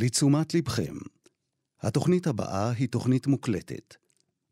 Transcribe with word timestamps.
לתשומת 0.00 0.54
לבכם, 0.54 0.94
התוכנית 1.80 2.26
הבאה 2.26 2.70
היא 2.70 2.88
תוכנית 2.88 3.26
מוקלטת, 3.26 3.94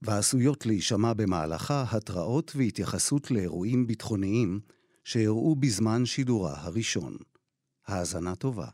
ועשויות 0.03 0.67
להישמע 0.67 1.13
במהלכה 1.13 1.85
התראות 1.91 2.53
והתייחסות 2.57 3.31
לאירועים 3.31 3.87
ביטחוניים 3.87 4.61
שאירעו 5.05 5.55
בזמן 5.55 6.07
שידורה 6.07 6.55
הראשון. 6.61 7.17
האזנה 7.87 8.35
טובה. 8.35 8.69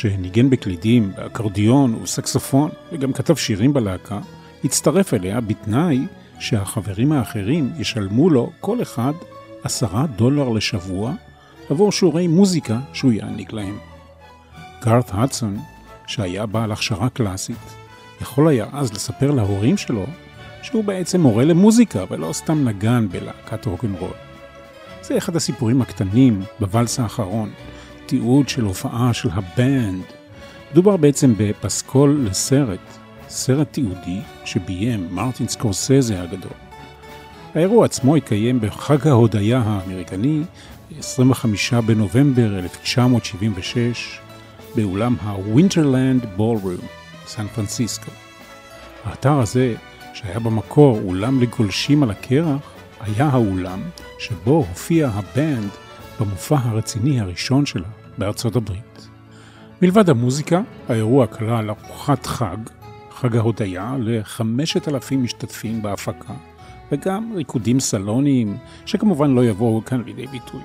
שניגן 0.00 0.50
בקלידים, 0.50 1.12
באקורדיון 1.16 1.94
וסקסופון, 1.94 2.70
וגם 2.92 3.12
כתב 3.12 3.34
שירים 3.34 3.72
בלהקה, 3.72 4.18
הצטרף 4.64 5.14
אליה 5.14 5.40
בתנאי 5.40 6.00
שהחברים 6.38 7.12
האחרים 7.12 7.72
ישלמו 7.78 8.30
לו 8.30 8.50
כל 8.60 8.82
אחד 8.82 9.12
עשרה 9.64 10.06
דולר 10.06 10.48
לשבוע 10.48 11.12
עבור 11.70 11.92
שיעורי 11.92 12.26
מוזיקה 12.26 12.80
שהוא 12.92 13.12
יעניק 13.12 13.52
להם. 13.52 13.78
גארת 14.84 15.10
הדסון, 15.14 15.58
שהיה 16.06 16.46
בעל 16.46 16.72
הכשרה 16.72 17.08
קלאסית, 17.08 17.74
יכול 18.20 18.48
היה 18.48 18.66
אז 18.72 18.92
לספר 18.92 19.30
להורים 19.30 19.76
שלו 19.76 20.06
שהוא 20.62 20.84
בעצם 20.84 21.20
מורה 21.20 21.44
למוזיקה 21.44 22.04
ולא 22.10 22.32
סתם 22.32 22.68
נגן 22.68 23.08
בלהקת 23.08 23.66
רוקנרול. 23.66 24.14
זה 25.02 25.18
אחד 25.18 25.36
הסיפורים 25.36 25.82
הקטנים 25.82 26.42
בוואלס 26.60 27.00
האחרון, 27.00 27.50
תיעוד 28.10 28.48
של 28.48 28.64
הופעה 28.64 29.14
של 29.14 29.28
הבנד. 29.32 30.02
מדובר 30.72 30.96
בעצם 30.96 31.34
בפסקול 31.36 32.20
לסרט, 32.24 32.80
סרט 33.28 33.72
תיעודי 33.72 34.20
שביים 34.44 35.08
מרטין 35.10 35.48
סקורסזה 35.48 36.22
הגדול. 36.22 36.52
האירוע 37.54 37.84
עצמו 37.84 38.16
התקיים 38.16 38.60
בחג 38.60 39.08
ההודיה 39.08 39.62
האמריקני, 39.64 40.42
25 40.98 41.74
בנובמבר 41.74 42.58
1976, 42.58 44.18
באולם 44.74 45.16
הווינטרלנד 45.22 46.26
בולרום, 46.36 46.86
סן 47.26 47.46
פרנסיסקו. 47.46 48.10
האתר 49.04 49.38
הזה, 49.38 49.74
שהיה 50.14 50.38
במקור 50.38 51.00
אולם 51.04 51.42
לגולשים 51.42 52.02
על 52.02 52.10
הקרח, 52.10 52.72
היה 53.00 53.28
האולם 53.28 53.80
שבו 54.18 54.56
הופיע 54.68 55.08
הבנד 55.08 55.70
במופע 56.20 56.56
הרציני 56.64 57.20
הראשון 57.20 57.66
שלה 57.66 57.99
בארצות 58.20 58.56
הברית. 58.56 59.08
מלבד 59.82 60.10
המוזיקה, 60.10 60.60
האירוע 60.88 61.26
כלל 61.26 61.70
ארוחת 61.70 62.26
חג, 62.26 62.56
חג 63.10 63.36
ההודיה, 63.36 63.94
לחמשת 63.98 64.88
אלפים 64.88 65.24
משתתפים 65.24 65.82
בהפקה, 65.82 66.34
וגם 66.92 67.32
ריקודים 67.36 67.80
סלוניים, 67.80 68.56
שכמובן 68.86 69.30
לא 69.30 69.44
יבואו 69.44 69.84
כאן 69.84 70.02
לידי 70.06 70.26
ביטוי. 70.26 70.60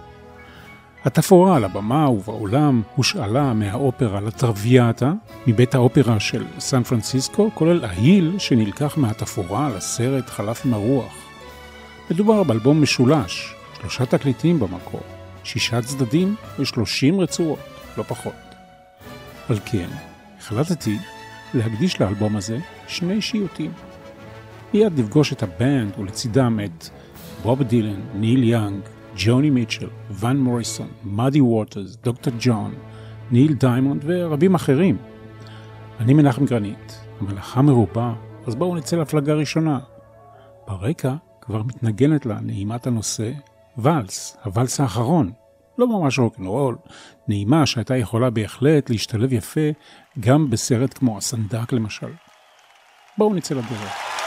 התפאורה 1.05 1.55
על 1.55 1.63
הבמה 1.63 2.09
ובאולם 2.09 2.81
הושאלה 2.95 3.53
מהאופרה 3.53 4.21
לטרוויאטה, 4.21 5.13
מבית 5.47 5.75
האופרה 5.75 6.19
של 6.19 6.44
סן 6.59 6.83
פרנסיסקו, 6.83 7.51
כולל 7.53 7.85
ההיל 7.85 8.35
שנלקח 8.39 8.97
מהתפאורה 8.97 9.69
לסרט 9.77 10.29
חלף 10.29 10.65
עם 10.65 10.73
הרוח. 10.73 11.13
מדובר 12.11 12.44
באלבום 12.44 12.81
משולש, 12.81 13.55
שלושה 13.79 14.05
תקליטים 14.05 14.59
במקור, 14.59 15.01
שישה 15.45 15.81
צדדים 15.81 16.35
ושלושים 16.59 17.19
רצועות, 17.19 17.59
לא 17.97 18.03
פחות. 18.03 18.33
על 19.50 19.57
כן, 19.66 19.89
החלטתי 20.39 20.97
להקדיש 21.53 22.01
לאלבום 22.01 22.35
הזה 22.35 22.57
שני 22.88 23.22
שיוטים. 23.22 23.72
מיד 24.73 25.00
לפגוש 25.00 25.33
את 25.33 25.44
הבנד 25.44 26.00
ולצידם 26.00 26.59
את 26.66 26.89
בוב 27.44 27.63
דילן, 27.63 28.01
ניל 28.13 28.44
יאנג, 28.44 28.79
ג'וני 29.17 29.50
מיטשל, 29.50 29.89
ון 30.11 30.38
מוריסון, 30.38 30.88
מאדי 31.03 31.41
ווטרס, 31.41 31.97
דוקטור 32.03 32.33
ג'ון, 32.39 32.73
ניל 33.31 33.53
דיימונד 33.53 34.01
ורבים 34.06 34.56
אחרים. 34.56 34.97
אני 36.00 36.13
מנחם 36.13 36.45
גרנית, 36.45 37.01
המלאכה 37.22 37.62
מרובה, 37.62 38.13
אז 38.47 38.56
בואו 38.56 38.75
נצא 38.75 38.95
להפלגה 38.95 39.33
ראשונה. 39.33 39.79
ברקע 40.67 41.16
כבר 41.41 41.63
מתנגנת 41.63 42.25
לה 42.25 42.39
נעימת 42.41 42.88
הנושא 42.88 43.31
ואלס, 43.78 44.38
הוואלס 44.44 44.80
האחרון. 44.80 45.31
לא 45.78 45.88
ממש 45.88 46.19
רוקנרול, 46.19 46.75
נעימה 47.28 47.66
שהייתה 47.66 47.97
יכולה 47.97 48.30
בהחלט 48.30 48.90
להשתלב 48.90 49.34
יפה 49.34 49.69
גם 50.19 50.50
בסרט 50.50 50.97
כמו 50.97 51.18
הסנדק 51.18 51.74
למשל. 51.74 52.12
בואו 53.18 53.34
נצא 53.34 53.56
לדרך. 53.56 54.25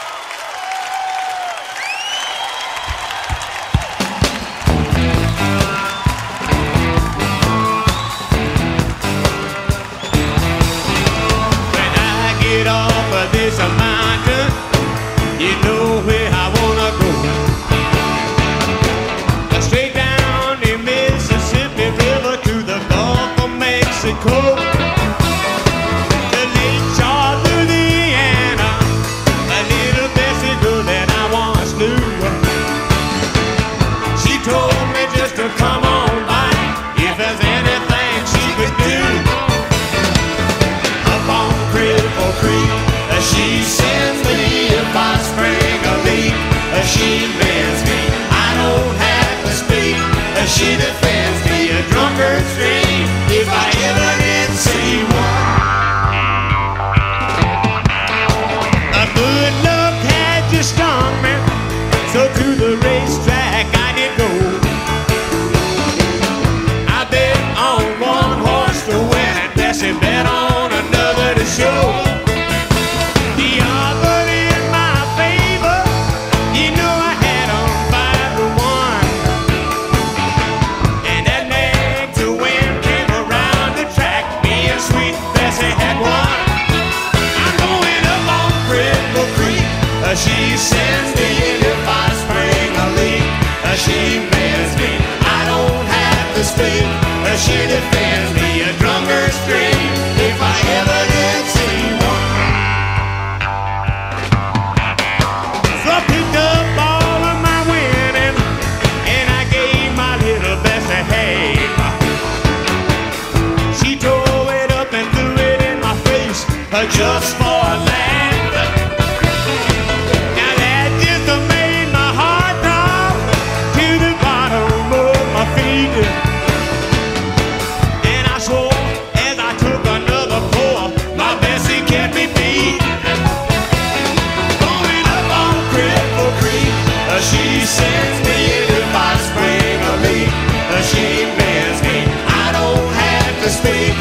Speak. 143.59 143.95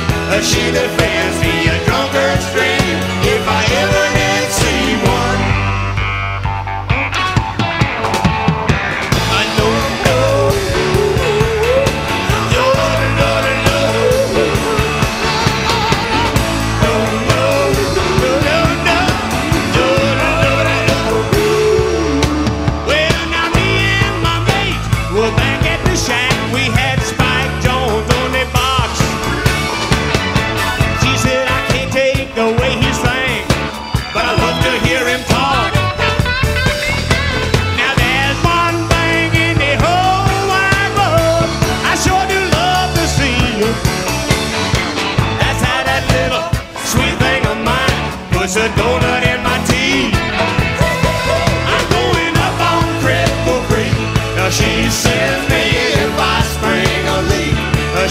She 0.50 0.62
defends 0.70 1.36
me 1.42 1.68
a 1.68 1.84
drunkard's 1.84 2.46
dream 2.52 2.77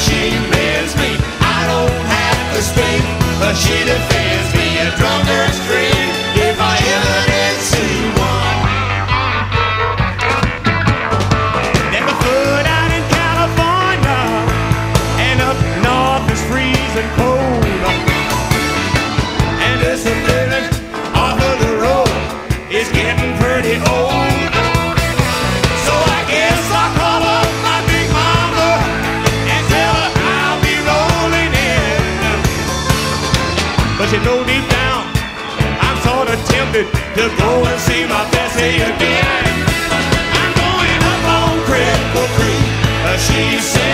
she 0.07 0.31
mends 0.54 0.95
me. 0.95 1.12
I 1.42 1.59
don't 1.71 2.00
have 2.15 2.42
to 2.56 2.62
speak. 2.62 3.04
Uh, 3.44 3.54
she 3.54 3.77
defends 3.86 4.26
to 37.18 37.28
go 37.36 37.66
and 37.66 37.80
see 37.81 38.06
my 38.06 38.24
Bessie 38.30 38.78
again. 38.78 39.54
I'm 40.38 40.54
going 40.62 41.02
up 41.14 41.24
on 41.40 41.54
Cripple 41.66 42.30
Creek. 42.38 42.69
Uh, 43.10 43.18
she 43.18 43.58
sends 43.58 43.87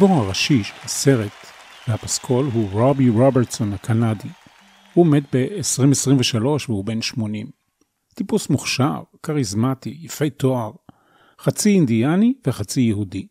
הגיבור 0.00 0.18
הראשי 0.18 0.64
של 0.64 0.74
הסרט 0.84 1.32
והפסקול 1.88 2.46
הוא 2.52 2.70
רובי 2.70 3.08
רוברטסון 3.08 3.72
הקנדי. 3.72 4.28
הוא 4.94 5.06
מת 5.06 5.22
ב-2023 5.36 6.44
והוא 6.68 6.84
בן 6.84 7.02
80. 7.02 7.46
טיפוס 8.14 8.50
מוכשר, 8.50 9.02
כריזמטי, 9.22 9.98
יפה 10.00 10.30
תואר, 10.30 10.70
חצי 11.40 11.70
אינדיאני 11.70 12.34
וחצי 12.46 12.80
יהודי. 12.80 13.26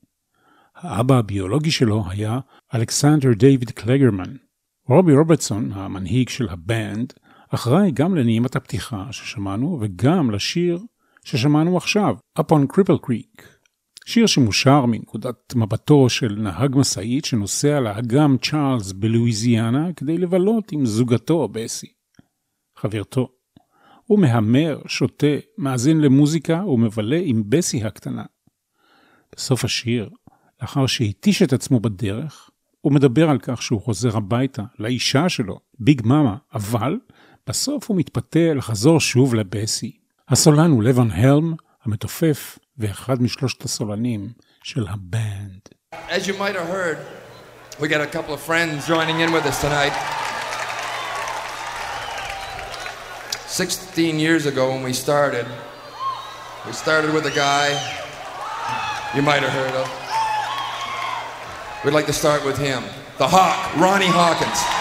האבא 0.76 1.16
הביולוגי 1.18 1.72
שלו 1.72 2.04
היה 2.10 2.40
אלכסנדר 2.76 3.34
דיוויד 3.34 3.72
קלגרמן. 3.72 4.36
רובי 4.88 5.14
רוברטסון, 5.14 5.72
המנהיג 5.72 6.30
של 6.30 6.50
הבנד, 6.50 7.14
אחראי 7.50 7.92
גם 7.92 8.16
לנעימת 8.16 8.56
הפתיחה 8.56 9.08
ששמענו 9.12 9.78
וגם 9.82 10.32
לשיר 10.32 10.80
ששמענו 11.24 11.78
עכשיו, 11.78 12.16
Up 12.40 12.52
on 12.52 12.76
Cripple 12.76 13.08
Creek. 13.08 13.59
שיר 14.10 14.28
שמושר 14.28 14.86
מנקודת 14.86 15.56
מבטו 15.56 16.10
של 16.10 16.36
נהג 16.38 16.76
משאית 16.76 17.26
שנוסע 17.26 17.80
לאגם 17.80 18.38
צ'ארלס 18.42 18.92
בלואיזיאנה 18.92 19.94
כדי 19.94 20.18
לבלות 20.18 20.72
עם 20.72 20.86
זוגתו 20.86 21.48
בסי, 21.48 21.88
חברתו. 22.76 23.30
הוא 24.06 24.20
מהמר, 24.20 24.82
שותה, 24.88 25.28
מאזין 25.58 26.02
למוזיקה 26.02 26.66
ומבלה 26.66 27.20
עם 27.24 27.44
בסי 27.50 27.84
הקטנה. 27.84 28.24
בסוף 29.36 29.66
השיר, 29.66 30.10
לאחר 30.62 30.88
שהתיש 30.88 31.42
את 31.42 31.54
עצמו 31.54 31.80
בדרך, 31.80 32.50
הוא 32.82 32.94
מדבר 32.94 33.30
על 33.30 33.40
כך 33.40 33.62
שהוא 33.62 33.82
חוזר 33.82 34.18
הביתה 34.18 34.64
לאישה 34.80 35.30
שלו, 35.30 35.60
ביג 35.80 36.02
מאמה, 36.06 36.36
אבל 36.54 36.98
בסוף 37.48 37.90
הוא 37.90 37.98
מתפתה 37.98 38.54
לחזור 38.54 39.00
שוב 39.00 39.36
לבסי. 39.36 39.98
הסולן 40.30 40.72
הוא 40.72 40.84
לבן 40.84 41.12
הלם, 41.12 41.54
המתופף 41.84 42.60
ואחד 42.79 43.23
משלושת 43.23 43.65
הסולנים 43.65 44.33
של 44.63 44.87
הבנד. 44.89 45.61
As 46.11 46.27
you 46.27 46.35
might 46.35 46.57
have 46.57 46.69
heard, 46.69 46.99
we 47.81 47.89
got 47.89 48.01
a 48.01 48.07
couple 48.07 48.35
of 48.35 48.41
friends 48.41 48.87
joining 48.87 49.21
in 49.21 49.33
with 49.33 49.47
us 49.47 49.61
tonight. 49.61 49.93
16 53.47 54.19
years 54.19 54.47
ago 54.47 54.71
when 54.73 54.83
we 54.83 54.93
started, 54.93 55.47
we 56.67 56.73
started 56.73 57.15
with 57.15 57.27
a 57.27 57.31
guy 57.31 57.67
you 59.15 59.23
might 59.23 59.43
have 59.43 59.53
heard 59.53 59.75
of. 59.83 59.89
We'd 61.85 61.95
like 61.95 62.07
to 62.07 62.13
start 62.13 62.45
with 62.45 62.59
him, 62.59 62.83
the 63.19 63.29
Hawk, 63.29 63.77
Ronnie 63.77 64.07
Hawkins. 64.09 64.78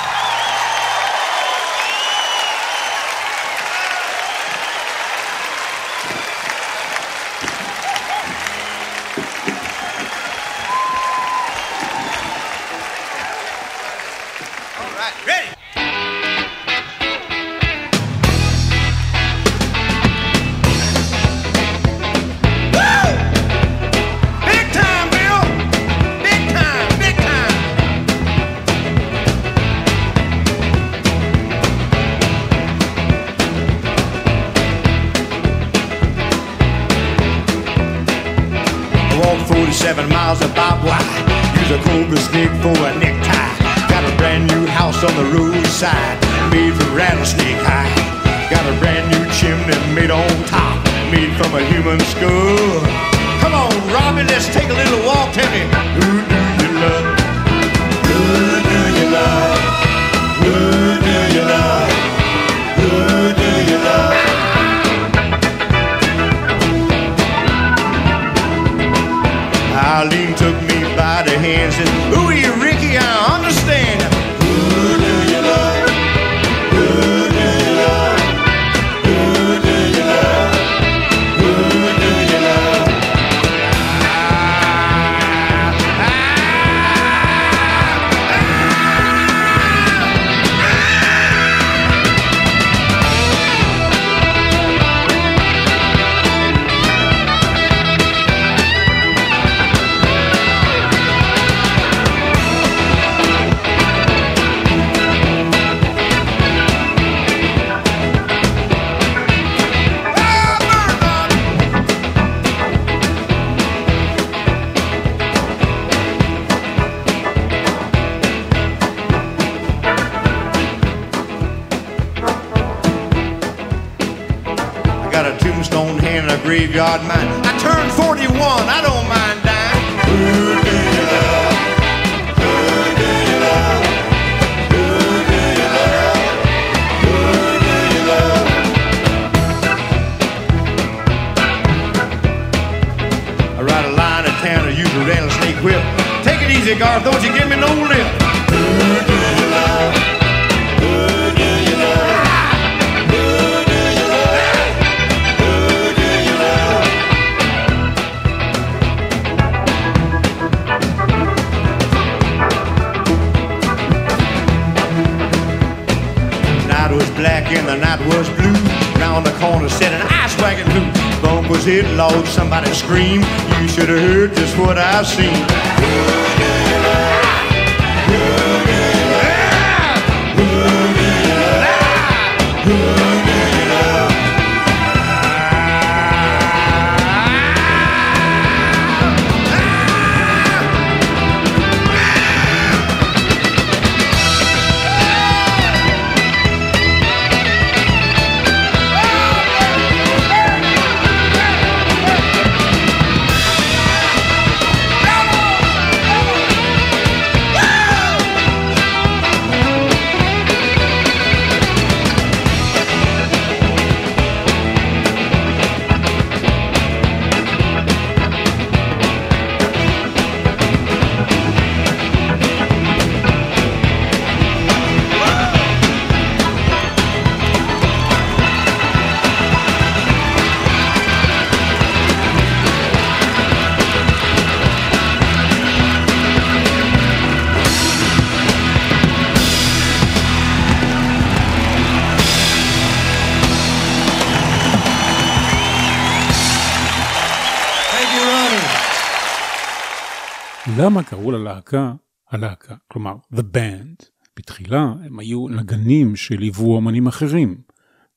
למה 250.88 251.02
קראו 251.02 251.30
ללהקה 251.30 251.92
הלהקה, 252.30 252.74
כלומר 252.92 253.14
The 253.34 253.38
Band? 253.38 254.04
בתחילה 254.38 254.94
הם 255.04 255.18
היו 255.18 255.48
נגנים 255.48 256.16
שליוו 256.16 256.78
אמנים 256.78 257.06
אחרים. 257.06 257.60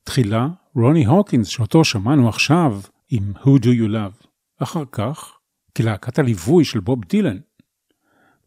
תחילה 0.04 0.48
רוני 0.76 1.06
הוקינס 1.06 1.48
שאותו 1.48 1.84
שמענו 1.86 2.30
עכשיו 2.30 2.82
עם 3.10 3.34
Who 3.36 3.48
Do 3.62 3.66
You 3.66 3.92
Love. 3.92 4.28
אחר 4.60 4.84
כך 4.92 5.38
כלהקת 5.78 6.20
הליווי 6.20 6.66
של 6.66 6.80
בוב 6.80 7.06
דילן. 7.06 7.38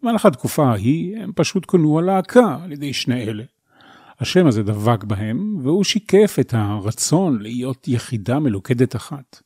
במהלך 0.02 0.26
התקופה 0.26 0.66
ההיא 0.66 1.16
הם 1.16 1.32
פשוט 1.34 1.66
כונו 1.66 1.98
הלהקה 1.98 2.58
על 2.62 2.72
ידי 2.72 2.92
שני 2.92 3.22
אלה. 3.22 3.44
השם 4.20 4.46
הזה 4.46 4.62
דבק 4.62 5.04
בהם, 5.04 5.56
והוא 5.62 5.84
שיקף 5.84 6.36
את 6.40 6.54
הרצון 6.54 7.42
להיות 7.42 7.88
יחידה 7.88 8.38
מלוכדת 8.38 8.96
אחת. 8.96 9.42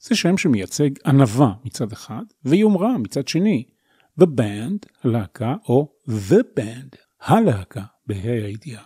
זה 0.00 0.16
שם 0.16 0.36
שמייצג 0.36 0.90
ענווה 1.06 1.52
מצד 1.64 1.92
אחד, 1.92 2.22
ויומרה 2.44 2.98
מצד 2.98 3.28
שני. 3.28 3.75
The 4.20 4.24
Band, 4.24 4.88
הלהקה, 5.04 5.54
או 5.68 5.92
The 6.08 6.60
Band, 6.60 6.96
הלהקה, 7.20 7.82
בה"א 8.06 8.44
הידיעה. 8.44 8.82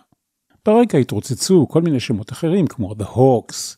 ברקע 0.67 0.99
התרוצצו 0.99 1.67
כל 1.69 1.83
מיני 1.83 2.01
שמות 2.01 2.33
אחרים, 2.33 2.67
כמו 2.67 2.93
The 2.93 3.05
Hawks, 3.05 3.77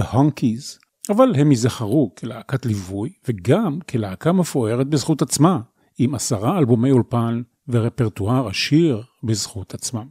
The 0.00 0.02
Honkies, 0.02 0.84
אבל 1.10 1.34
הם 1.36 1.50
ייזכרו 1.50 2.14
כלהקת 2.18 2.66
ליווי, 2.66 3.12
וגם 3.28 3.78
כלהקה 3.90 4.32
מפוארת 4.32 4.86
בזכות 4.86 5.22
עצמה, 5.22 5.60
עם 5.98 6.14
עשרה 6.14 6.58
אלבומי 6.58 6.90
אולפן 6.90 7.42
ורפרטואר 7.68 8.48
עשיר 8.48 9.02
בזכות 9.22 9.74
עצמם. 9.74 10.08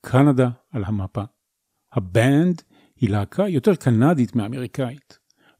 קנדה 0.00 0.48
על 0.72 0.84
המפה. 0.86 1.22
הבנד 1.92 2.62
היא 2.96 3.10
להקה 3.10 3.48
יותר 3.48 3.74
קנדית 3.74 4.36
מאמריקאית. 4.36 5.18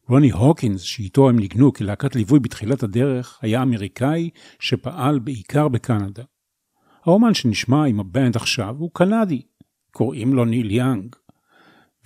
רוני 0.09 0.31
הוקינס, 0.31 0.81
שאיתו 0.81 1.29
הם 1.29 1.39
ניגנו 1.39 1.73
כלהקת 1.73 2.17
ליווי 2.17 2.41
בתחילת 2.41 2.83
הדרך, 2.83 3.39
היה 3.43 3.63
אמריקאי 3.63 4.31
שפעל 4.59 5.19
בעיקר 5.19 5.69
בקנדה. 5.69 6.23
האומן 7.05 7.35
שנשמע 7.35 7.85
עם 7.85 8.01
הבנד 8.01 8.37
עכשיו 8.37 8.77
הוא 8.79 8.91
קנדי, 8.95 9.43
קוראים 9.91 10.35
לו 10.35 10.45
ניל 10.45 10.71
יאנג. 10.71 11.17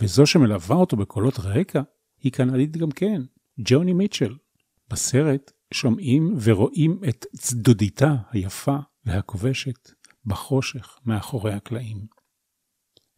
וזו 0.01 0.27
שמלווה 0.27 0.77
אותו 0.77 0.97
בקולות 0.97 1.39
רקע 1.39 1.83
היא 2.23 2.33
קנדית 2.33 2.77
גם 2.77 2.91
כן, 2.91 3.23
ג'וני 3.59 3.93
מיטשל. 3.93 4.35
בסרט 4.91 5.53
שומעים 5.75 6.35
ורואים 6.43 7.01
את 7.09 7.27
צדודיתה 7.37 8.15
היפה 8.31 8.77
והכובשת 9.05 9.91
בחושך 10.25 10.99
מאחורי 11.07 11.53
הקלעים. 11.53 12.07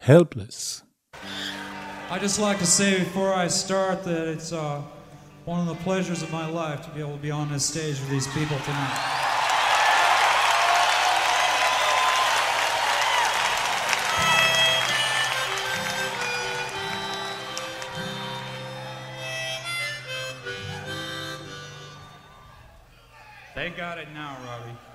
Helpless. 0.03 0.83
I 2.13 2.19
just 2.19 2.39
like 2.39 2.59
to 2.59 2.67
say 2.67 2.99
before 2.99 3.33
I 3.33 3.49
start 3.49 4.05
that 4.05 4.29
it's 4.29 4.53
uh, 4.53 4.83
one 5.47 5.61
of 5.61 5.67
the 5.67 5.83
pleasures 5.83 6.21
of 6.21 6.31
my 6.31 6.47
life 6.47 6.85
to 6.85 6.91
be 6.91 7.01
able 7.01 7.17
to 7.17 7.23
be 7.23 7.31
on 7.31 7.51
this 7.51 7.65
stage 7.65 7.99
with 8.01 8.11
these 8.11 8.27
people 8.35 8.59
tonight. 8.59 8.99
They 23.55 23.71
got 23.71 23.97
it 23.97 24.09
now, 24.13 24.37
Robbie. 24.45 24.92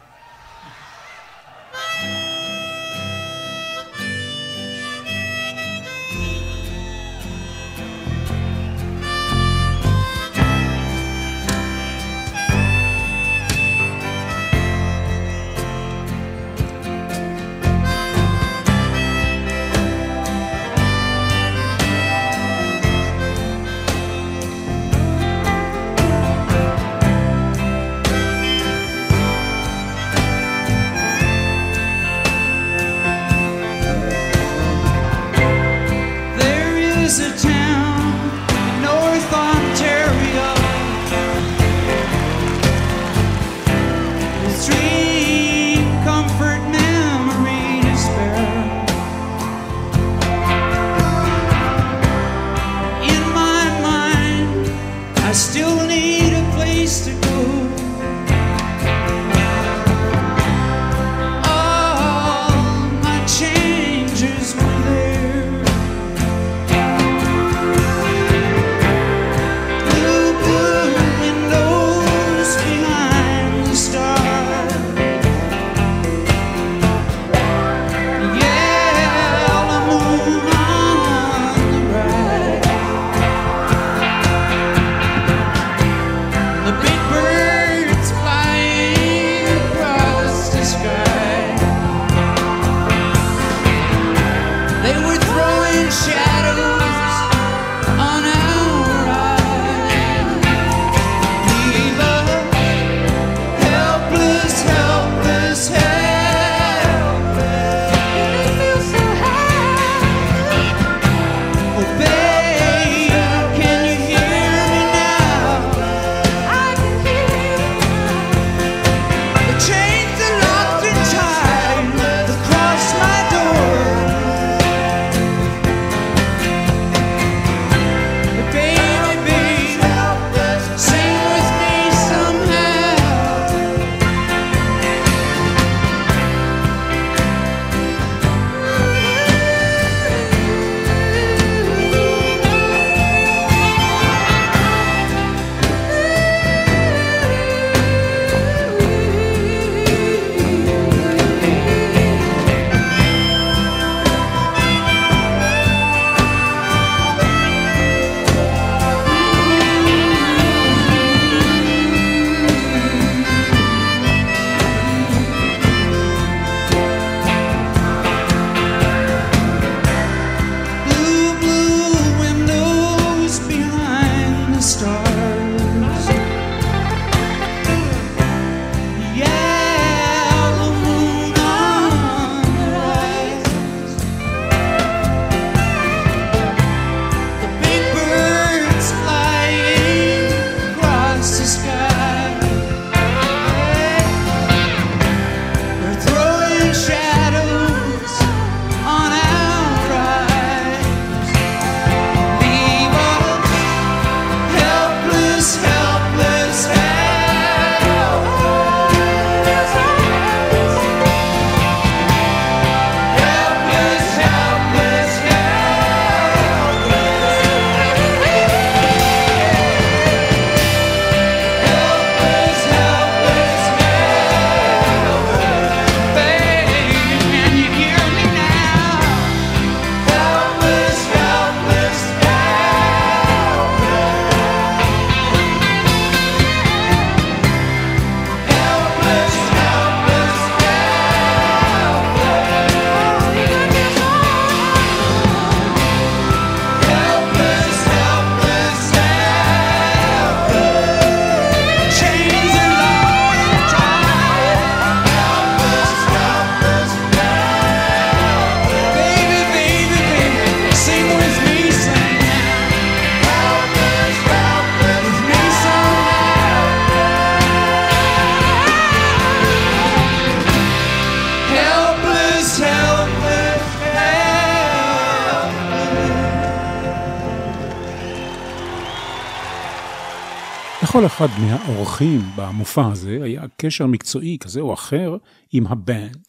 לכל 280.98 281.06
אחד 281.06 281.28
מהאורחים 281.40 282.22
במופע 282.36 282.88
הזה 282.92 283.20
היה 283.24 283.42
קשר 283.58 283.86
מקצועי 283.86 284.38
כזה 284.40 284.62
או 284.62 284.74
אחר 284.74 285.18
עם 285.54 285.68
הבנד. 285.68 286.26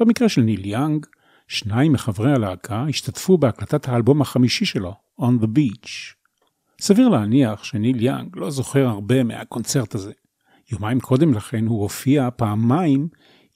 במקרה 0.00 0.28
של 0.28 0.40
ניל 0.40 0.66
יאנג, 0.66 1.06
שניים 1.48 1.92
מחברי 1.92 2.32
הלהקה 2.32 2.84
השתתפו 2.88 3.38
בהקלטת 3.38 3.88
האלבום 3.88 4.22
החמישי 4.22 4.64
שלו, 4.64 4.94
On 5.20 5.42
the 5.42 5.46
Beach. 5.46 5.88
סביר 6.80 7.08
להניח 7.08 7.64
שניל 7.64 8.02
יאנג 8.02 8.36
לא 8.36 8.50
זוכר 8.50 8.86
הרבה 8.86 9.24
מהקונצרט 9.24 9.94
הזה. 9.94 10.12
יומיים 10.72 11.00
קודם 11.00 11.34
לכן 11.34 11.66
הוא 11.66 11.82
הופיע 11.82 12.28
פעמיים 12.36 13.08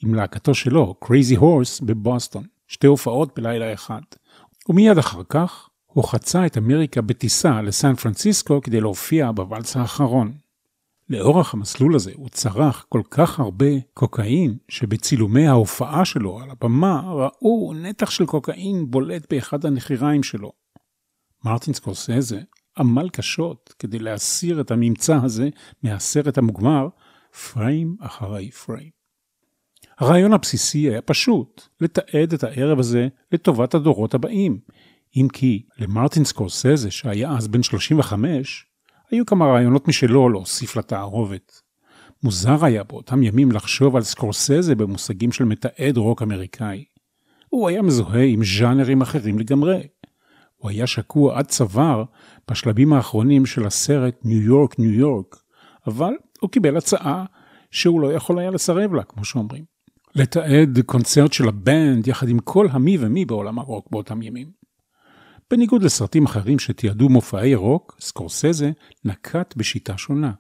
עם 0.03 0.15
להקתו 0.15 0.55
שלו, 0.55 0.95
Crazy 1.05 1.38
Horse, 1.38 1.85
בבוסטון, 1.85 2.45
שתי 2.69 2.87
הופעות 2.87 3.38
בלילה 3.38 3.73
אחד. 3.73 4.03
ומיד 4.69 4.99
אחר 4.99 5.23
כך 5.29 5.69
הוא 5.87 6.05
חצה 6.05 6.47
את 6.47 6.59
אמריקה 6.59 7.01
בטיסה 7.01 7.62
לסן 7.62 7.95
פרנסיסקו 7.95 8.61
כדי 8.62 8.81
להופיע 8.81 9.31
בוואלס 9.33 9.77
האחרון. 9.77 10.42
לאורך 11.12 11.55
המסלול 11.55 11.94
הזה 11.94 12.12
הוא 12.14 12.29
צרך 12.29 12.85
כל 12.88 13.03
כך 13.11 13.40
הרבה 13.40 13.66
קוקאין, 13.94 14.57
שבצילומי 14.68 15.46
ההופעה 15.46 16.05
שלו 16.05 16.40
על 16.40 16.51
הבמה 16.51 17.01
ראו 17.01 17.72
נתח 17.75 18.11
של 18.11 18.27
קוקאין 18.27 18.90
בולט 18.90 19.33
באחד 19.33 19.66
הנחיריים 19.66 20.22
שלו. 20.22 20.53
מרטין 21.44 21.75
סקורסזה 21.75 22.40
עמל 22.79 23.09
קשות 23.09 23.75
כדי 23.79 23.98
להסיר 23.98 24.61
את 24.61 24.70
הממצא 24.70 25.18
הזה 25.22 25.48
מהסרט 25.83 26.38
המוגמר, 26.38 26.88
פריים 27.53 27.96
אחרי 28.01 28.51
פריים. 28.51 28.90
הרעיון 29.98 30.33
הבסיסי 30.33 30.79
היה 30.79 31.03
פשוט, 31.03 31.68
לתעד 31.81 32.33
את 32.33 32.44
הערב 32.44 32.79
הזה 32.79 33.09
לטובת 33.33 33.75
הדורות 33.75 34.14
הבאים, 34.14 34.59
אם 35.16 35.29
כי 35.33 35.62
למרטין 35.79 36.25
סקורסזה, 36.25 36.90
שהיה 36.90 37.37
אז 37.37 37.48
בן 37.48 37.62
35, 37.62 38.66
היו 39.12 39.27
כמה 39.27 39.46
רעיונות 39.46 39.88
משלו 39.88 40.29
להוסיף 40.29 40.77
לתערובת. 40.77 41.61
מוזר 42.22 42.64
היה 42.64 42.85
באותם 42.85 43.22
ימים 43.22 43.53
לחשוב 43.53 43.96
על 43.96 44.03
סקורסזה 44.03 44.75
במושגים 44.75 45.33
של 45.33 45.44
מתעד 45.44 45.96
רוק 45.96 46.22
אמריקאי. 46.22 46.85
הוא 47.48 47.68
היה 47.68 47.83
מזוהה 47.83 48.25
עם 48.25 48.40
ז'אנרים 48.44 49.03
אחרים 49.03 49.38
לגמרי. 49.38 49.87
הוא 50.57 50.70
היה 50.70 50.87
שקוע 50.87 51.38
עד 51.38 51.46
צוואר 51.46 52.05
בשלבים 52.51 52.92
האחרונים 52.92 53.46
של 53.46 53.66
הסרט 53.66 54.14
ניו 54.25 54.42
יורק 54.42 54.79
ניו 54.79 54.92
יורק, 54.92 55.37
אבל 55.87 56.12
הוא 56.40 56.51
קיבל 56.51 56.77
הצעה 56.77 57.25
שהוא 57.70 58.01
לא 58.01 58.12
יכול 58.12 58.38
היה 58.38 58.51
לסרב 58.51 58.94
לה, 58.94 59.03
כמו 59.03 59.25
שאומרים. 59.25 59.64
לתעד 60.14 60.79
קונצרט 60.87 61.33
של 61.33 61.48
הבנד 61.48 62.09
יחד 62.09 62.29
עם 62.29 62.38
כל 62.38 62.66
המי 62.70 62.96
ומי 63.01 63.25
בעולם 63.25 63.59
הרוק 63.59 63.88
באותם 63.90 64.22
ימים. 64.22 64.62
בניגוד 65.53 65.83
לסרטים 65.83 66.25
אחרים 66.25 66.59
שתיעדו 66.59 67.09
מופעי 67.09 67.55
רוק, 67.55 67.97
סקורסזה 68.01 68.71
נקט 69.05 69.57
בשיטה 69.57 69.99
שונה. 69.99 70.33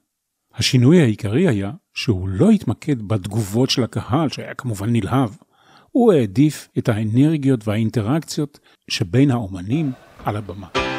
השינוי 0.54 1.00
העיקרי 1.00 1.48
היה 1.48 1.70
שהוא 1.94 2.28
לא 2.28 2.50
התמקד 2.50 3.02
בתגובות 3.02 3.70
של 3.70 3.84
הקהל, 3.84 4.28
שהיה 4.28 4.54
כמובן 4.54 4.92
נלהב. 4.92 5.30
הוא 5.90 6.12
העדיף 6.12 6.68
את 6.78 6.88
האנרגיות 6.88 7.68
והאינטראקציות 7.68 8.58
שבין 8.90 9.30
האומנים 9.30 9.92
על 10.24 10.36
הבמה. 10.36 10.91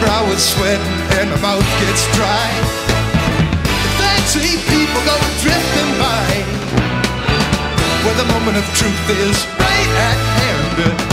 Well, 0.00 0.24
brow 0.24 0.32
is 0.32 0.42
sweating 0.42 1.00
and 1.18 1.30
my 1.30 1.40
mouth 1.42 1.70
gets 1.80 2.06
dry. 2.16 2.50
The 3.62 3.90
fancy 4.00 4.56
people 4.68 5.00
go 5.04 5.16
drifting 5.42 5.92
by. 5.98 6.30
Where 8.04 8.14
the 8.14 8.32
moment 8.32 8.56
of 8.56 8.64
truth 8.74 9.10
is 9.10 9.46
right 9.58 9.90
at 10.08 10.18
hand. 10.40 11.09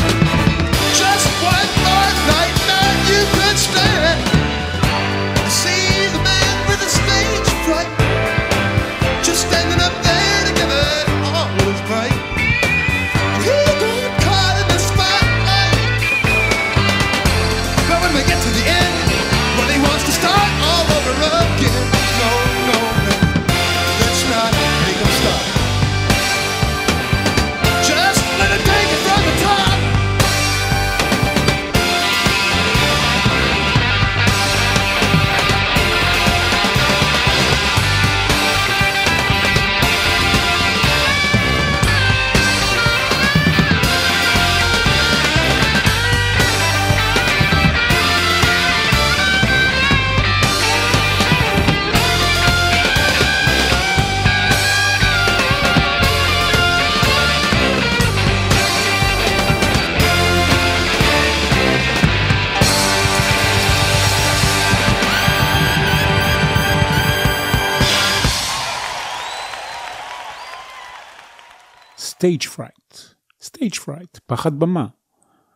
Stage 72.28 72.48
fright. 72.48 73.16
stage 73.44 73.80
fright, 73.80 74.20
פחד 74.26 74.60
במה. 74.60 74.88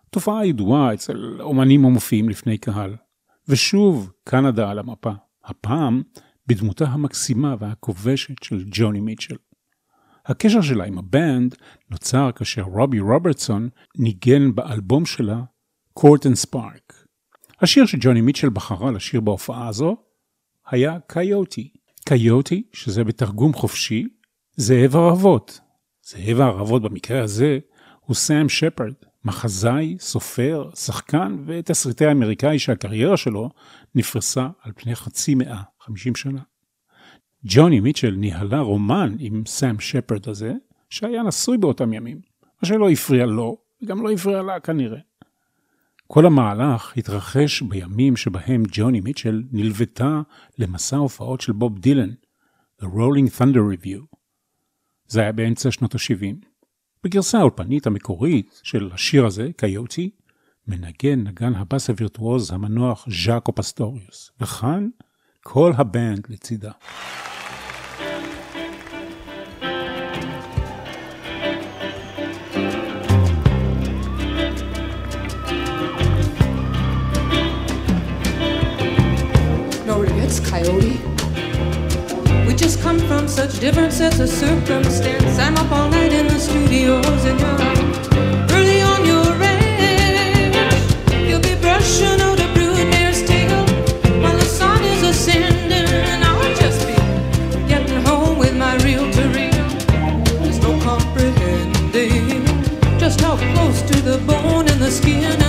תופעה 0.09 0.45
ידועה 0.45 0.93
אצל 0.93 1.41
אומנים 1.41 1.85
המופיעים 1.85 2.29
לפני 2.29 2.57
קהל. 2.57 2.95
ושוב, 3.47 4.11
קנדה 4.23 4.69
על 4.69 4.79
המפה. 4.79 5.11
הפעם 5.43 6.01
בדמותה 6.47 6.85
המקסימה 6.85 7.55
והכובשת 7.59 8.43
של 8.43 8.63
ג'וני 8.71 8.99
מיטשל. 8.99 9.35
הקשר 10.25 10.61
שלה 10.61 10.85
עם 10.85 10.97
הבנד 10.97 11.55
נוצר 11.89 12.31
כאשר 12.35 12.61
רובי 12.61 12.99
רוברטסון 12.99 13.69
ניגן 13.97 14.55
באלבום 14.55 15.05
שלה 15.05 15.41
Court 15.93 16.25
and 16.25 16.35
Spark. 16.35 17.05
השיר 17.61 17.85
שג'וני 17.85 18.21
מיטשל 18.21 18.49
בחרה 18.49 18.91
לשיר 18.91 19.21
בהופעה 19.21 19.67
הזו 19.67 19.97
היה 20.67 20.97
Coyote. 21.07 21.71
קיוטי, 22.05 22.63
שזה 22.73 23.03
בתרגום 23.03 23.53
חופשי, 23.53 24.07
זאב 24.55 24.95
ערבות. 24.95 25.59
זאב 26.11 26.41
הערבות 26.41 26.81
במקרה 26.81 27.23
הזה 27.23 27.59
הוא 27.99 28.15
סאם 28.15 28.49
שפרד, 28.49 28.93
מחזאי, 29.25 29.95
סופר, 29.99 30.69
שחקן 30.75 31.43
ותסריטאי 31.47 32.11
אמריקאי 32.11 32.59
שהקריירה 32.59 33.17
שלו 33.17 33.49
נפרסה 33.95 34.47
על 34.61 34.71
פני 34.75 34.95
חצי 34.95 35.35
מאה, 35.35 35.61
50 35.79 36.15
שנה. 36.15 36.41
ג'וני 37.45 37.79
מיטשל 37.79 38.11
ניהלה 38.11 38.59
רומן 38.59 39.15
עם 39.19 39.43
סאם 39.45 39.79
שפרד 39.79 40.29
הזה, 40.29 40.53
שהיה 40.89 41.23
נשוי 41.23 41.57
באותם 41.57 41.93
ימים, 41.93 42.21
מה 42.61 42.67
שלא 42.67 42.89
הפריע 42.89 43.25
לו, 43.25 43.57
וגם 43.83 44.03
לא 44.03 44.11
הפריע 44.11 44.41
לה 44.41 44.59
כנראה. 44.59 44.99
כל 46.07 46.25
המהלך 46.25 46.93
התרחש 46.97 47.61
בימים 47.61 48.15
שבהם 48.15 48.63
ג'וני 48.71 49.01
מיטשל 49.01 49.43
נלוותה 49.51 50.21
למסע 50.57 50.97
הופעות 50.97 51.41
של 51.41 51.51
בוב 51.51 51.79
דילן, 51.79 52.09
The 52.81 52.85
Rolling 52.85 53.39
Thunder 53.39 53.83
Revue. 53.83 54.20
זה 55.11 55.21
היה 55.21 55.31
באמצע 55.31 55.71
שנות 55.71 55.95
ה-70. 55.95 56.45
בגרסה 57.03 57.39
האולפנית 57.39 57.87
המקורית 57.87 58.61
של 58.63 58.89
השיר 58.93 59.25
הזה, 59.25 59.49
Coyote, 59.57 60.09
מנגן 60.67 61.23
נגן 61.23 61.55
הבאס 61.55 61.89
הווירטואוז 61.89 62.51
המנוח 62.51 63.07
ז'אקו 63.25 63.55
פסטוריוס, 63.55 64.31
וכאן 64.41 64.87
כל 65.43 65.71
הבנד 65.77 66.27
לצידה. 66.29 66.71
Coyote. 80.51 81.10
Just 82.61 82.79
come 82.79 82.99
from 82.99 83.27
such 83.27 83.59
different 83.59 83.91
sets 83.91 84.19
of 84.19 84.29
circumstance. 84.29 85.39
I'm 85.39 85.57
up 85.57 85.71
all 85.71 85.89
night 85.89 86.13
in 86.13 86.27
the 86.27 86.37
studios 86.37 87.25
and 87.25 87.39
you're 87.39 87.49
up 87.49 88.51
early 88.51 88.81
on 88.83 89.03
your 89.03 89.25
ranch. 89.41 90.75
You'll 91.27 91.41
be 91.41 91.55
brushing 91.55 92.21
out 92.21 92.39
a 92.39 92.47
broodmare's 92.53 93.23
tail 93.23 93.65
while 94.21 94.37
the 94.37 94.45
sun 94.45 94.83
is 94.83 95.01
ascending, 95.01 95.89
and 95.89 96.23
I'll 96.23 96.55
just 96.55 96.85
be 96.85 96.93
getting 97.67 97.99
home 98.05 98.37
with 98.37 98.55
my 98.55 98.75
reel 98.85 99.11
to 99.11 99.23
reel. 99.29 99.67
There's 100.43 100.59
no 100.59 100.79
comprehending 100.81 102.45
just 102.99 103.21
how 103.21 103.37
close 103.55 103.81
to 103.81 104.01
the 104.03 104.19
bone 104.19 104.67
and 104.69 104.79
the 104.79 104.91
skin 104.91 105.40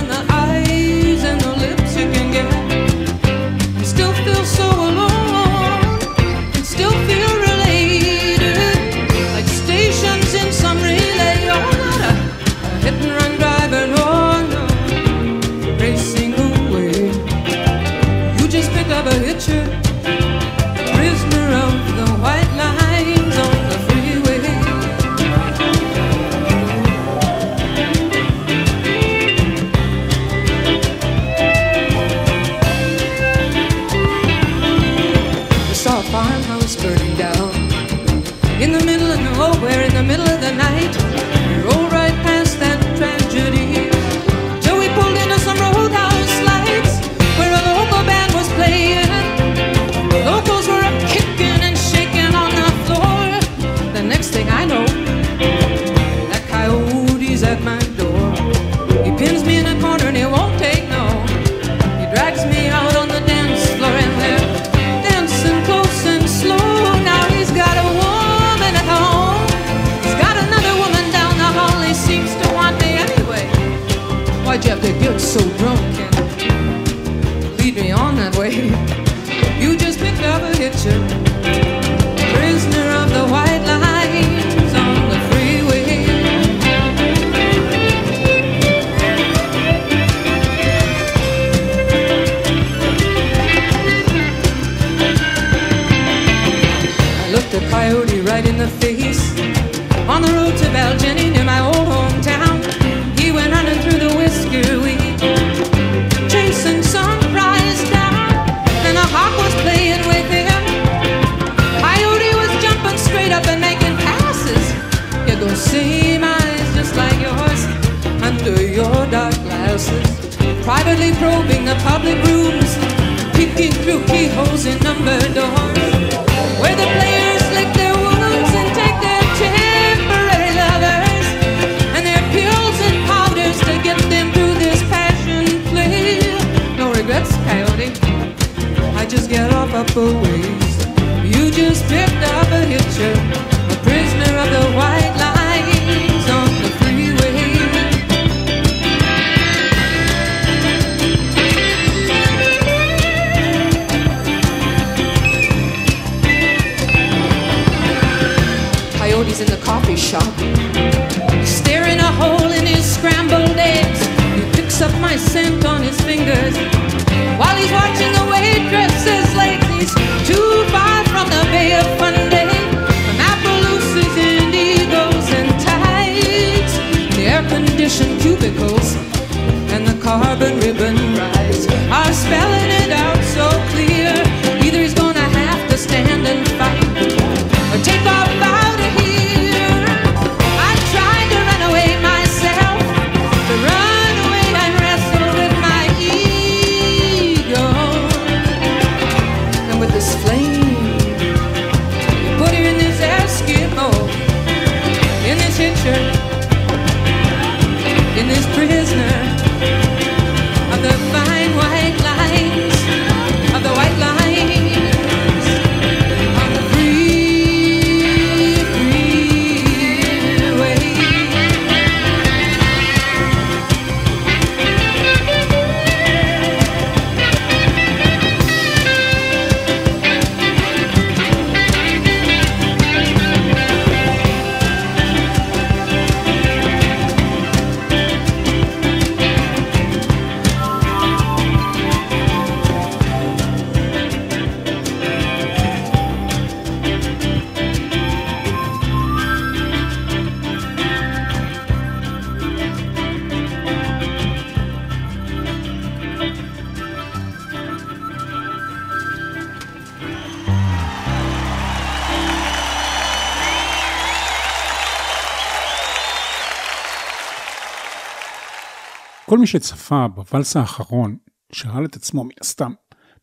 כל 269.33 269.39
מי 269.39 269.47
שצפה 269.47 270.07
בוואלס 270.07 270.57
האחרון 270.57 271.17
שאל 271.51 271.85
את 271.85 271.95
עצמו 271.95 272.23
מן 272.23 272.31
הסתם, 272.41 272.73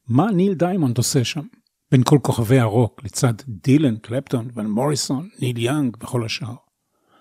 מה 0.09 0.31
ניל 0.31 0.55
דיימונד 0.55 0.99
עושה 0.99 1.25
שם? 1.25 1.47
בין 1.91 2.03
כל 2.05 2.19
כוכבי 2.23 2.59
הרוק 2.59 3.05
לצד 3.05 3.33
דילן, 3.49 3.97
קלפטון, 3.97 4.49
ון 4.55 4.71
מוריסון, 4.71 5.29
ניל 5.41 5.59
יאנג 5.59 5.97
וכל 6.03 6.25
השאר. 6.25 6.55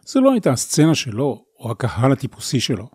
זו 0.06 0.22
לא 0.22 0.32
הייתה 0.32 0.52
הסצנה 0.52 0.96
שלו 0.96 1.46
או 1.60 1.72
הקהל 1.72 2.12
הטיפוסי 2.12 2.60
שלו. 2.60 2.90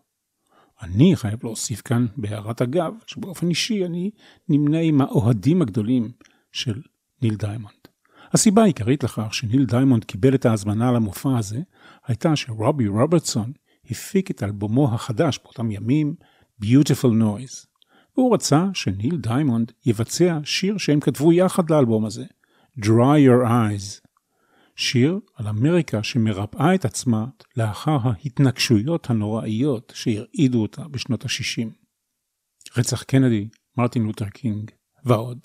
אני 0.82 1.16
חייב 1.16 1.38
להוסיף 1.42 1.80
כאן 1.80 2.06
בהערת 2.16 2.62
אגב, 2.62 2.92
שבאופן 3.06 3.48
אישי 3.48 3.84
אני 3.84 4.10
נמנה 4.48 4.80
עם 4.80 5.00
האוהדים 5.00 5.62
הגדולים 5.62 6.12
של 6.52 6.82
ניל 7.22 7.34
דיימונד. 7.34 7.84
הסיבה 8.32 8.62
העיקרית 8.62 9.04
לכך 9.04 9.34
שניל 9.34 9.64
דיימונד 9.64 10.04
קיבל 10.04 10.34
את 10.34 10.46
ההזמנה 10.46 10.92
למופע 10.92 11.38
הזה, 11.38 11.60
הייתה 12.06 12.36
שרובי 12.36 12.88
רוברטסון 12.88 13.52
הפיק 13.90 14.30
את 14.30 14.42
אלבומו 14.42 14.94
החדש 14.94 15.38
באותם 15.44 15.70
ימים, 15.70 16.14
Beautiful 16.62 17.22
Noise. 17.22 17.66
והוא 18.16 18.34
רצה 18.34 18.66
שניל 18.74 19.16
דיימונד 19.16 19.72
יבצע 19.86 20.38
שיר 20.44 20.78
שהם 20.78 21.00
כתבו 21.00 21.32
יחד 21.32 21.70
לאלבום 21.70 22.04
הזה, 22.04 22.24
Dry 22.78 23.18
Your 23.28 23.48
Eyes. 23.48 24.08
שיר 24.76 25.20
על 25.34 25.48
אמריקה 25.48 26.02
שמרפאה 26.02 26.74
את 26.74 26.84
עצמה 26.84 27.26
לאחר 27.56 27.98
ההתנגשויות 28.02 29.10
הנוראיות 29.10 29.92
שהרעידו 29.96 30.62
אותה 30.62 30.88
בשנות 30.88 31.24
ה-60. 31.24 31.68
רצח 32.76 33.02
קנדי, 33.02 33.48
מרטין 33.78 34.02
לותר 34.02 34.28
קינג 34.28 34.70
ועוד. 35.04 35.38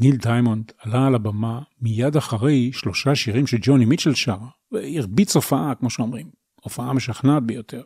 ניל 0.00 0.16
דיימונד 0.16 0.72
עלה 0.78 1.06
על 1.06 1.14
הבמה 1.14 1.62
מיד 1.80 2.16
אחרי 2.16 2.72
שלושה 2.72 3.14
שירים 3.14 3.46
שג'וני 3.46 3.84
מיטשל 3.84 4.14
שרה, 4.14 4.38
והרביץ 4.72 5.36
הופעה, 5.36 5.74
כמו 5.74 5.90
שאומרים, 5.90 6.30
הופעה 6.60 6.92
משכנעת 6.92 7.42
ביותר. 7.42 7.82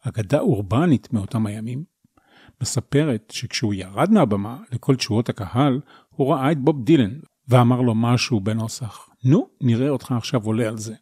אגדה 0.00 0.38
אורבנית 0.38 1.12
מאותם 1.12 1.46
הימים, 1.46 1.84
מספרת 2.62 3.30
שכשהוא 3.30 3.74
ירד 3.74 4.10
מהבמה 4.10 4.62
לכל 4.72 4.96
תשואות 4.96 5.28
הקהל, 5.28 5.80
הוא 6.08 6.34
ראה 6.34 6.52
את 6.52 6.58
בוב 6.58 6.84
דילן 6.84 7.18
ואמר 7.48 7.80
לו 7.80 7.94
משהו 7.94 8.40
בנוסח, 8.40 9.08
נו, 9.24 9.48
נראה 9.60 9.88
אותך 9.88 10.12
עכשיו 10.12 10.44
עולה 10.44 10.68
על 10.68 10.78
זה. 10.78 10.94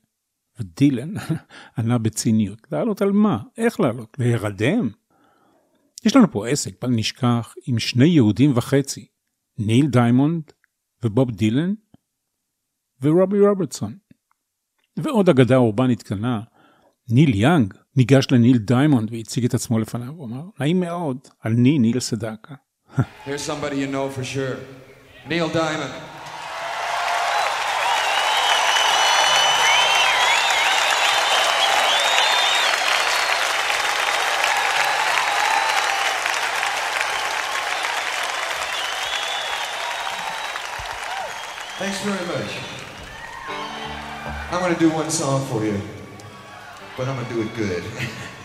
ודילן 0.60 1.14
ענה 1.78 1.98
בציניות, 1.98 2.72
לעלות 2.72 3.02
על 3.02 3.12
מה? 3.12 3.38
איך 3.58 3.80
לעלות? 3.80 4.16
להירדם? 4.18 4.90
יש 6.04 6.16
לנו 6.16 6.30
פה 6.30 6.48
עסק, 6.48 6.82
בל 6.82 6.90
נשכח, 6.90 7.54
עם 7.66 7.78
שני 7.78 8.06
יהודים 8.06 8.52
וחצי, 8.54 9.06
ניל 9.58 9.86
דיימונד 9.86 10.42
ובוב 11.02 11.30
דילן 11.30 11.74
ורובי 13.02 13.40
רוברטסון. 13.40 13.98
ועוד 14.96 15.28
אגדה 15.28 15.56
אורבנית 15.56 16.02
קטנה, 16.02 16.40
ניל 17.09 17.35
יאנג 17.35 17.73
ניגש 17.95 18.27
לניל 18.31 18.57
דיימונד 18.57 19.13
והציג 19.13 19.45
את 19.45 19.53
עצמו 19.53 19.79
לפניו, 19.79 20.13
הוא 20.17 20.25
אמר, 20.25 20.43
נעים 20.59 20.79
מאוד, 20.79 21.17
אני 21.45 21.79
ניל 21.79 21.99
סדקה. 21.99 22.55
Here's 22.97 23.41
somebody 23.47 23.75
you 23.75 23.87
know 23.87 24.09
for 24.17 24.23
sure. 24.23 24.57
Neil 25.27 25.49
Diamond. 25.49 25.93
Thanks 41.81 41.99
very 42.03 42.25
much. 42.33 42.51
I'm 44.51 44.59
gonna 44.63 44.79
do 44.79 44.89
one 44.89 45.09
song 45.09 45.39
for 45.49 45.63
you, 45.63 45.77
but 46.96 47.08
I'm 47.08 47.16
gonna 47.16 47.28
do 47.28 47.42
it 47.42 47.54
good. 47.54 47.84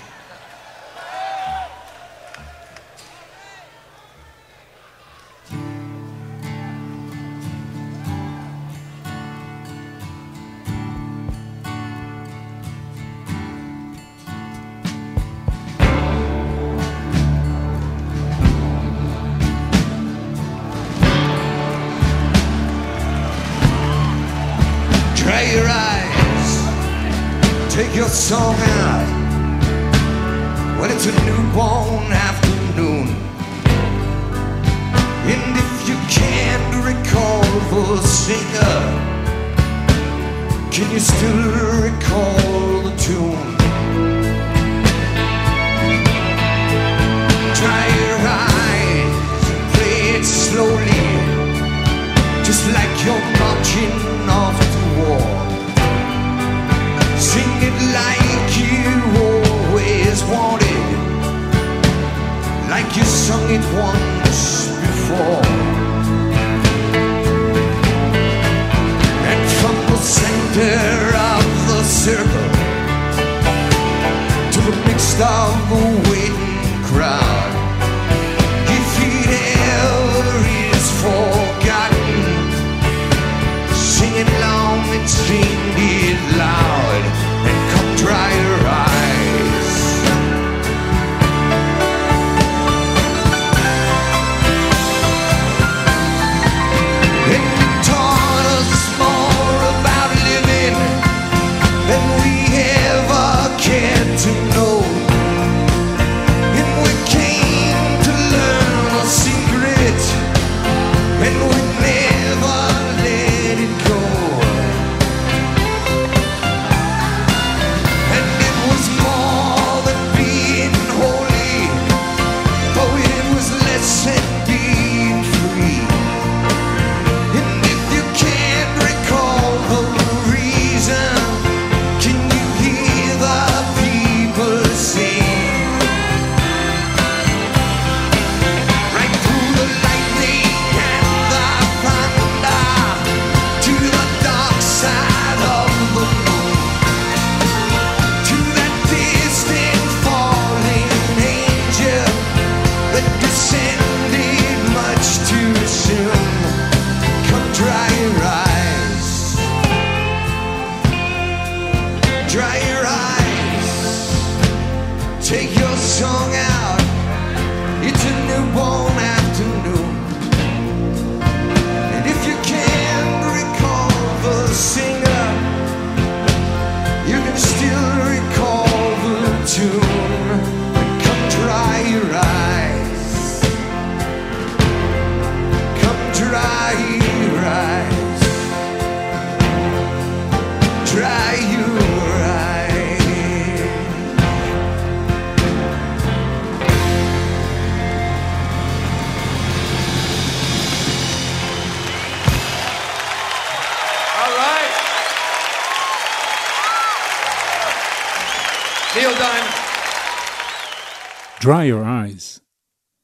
Dry 211.50 211.66
Your 211.74 211.84
Eyes, 211.84 212.39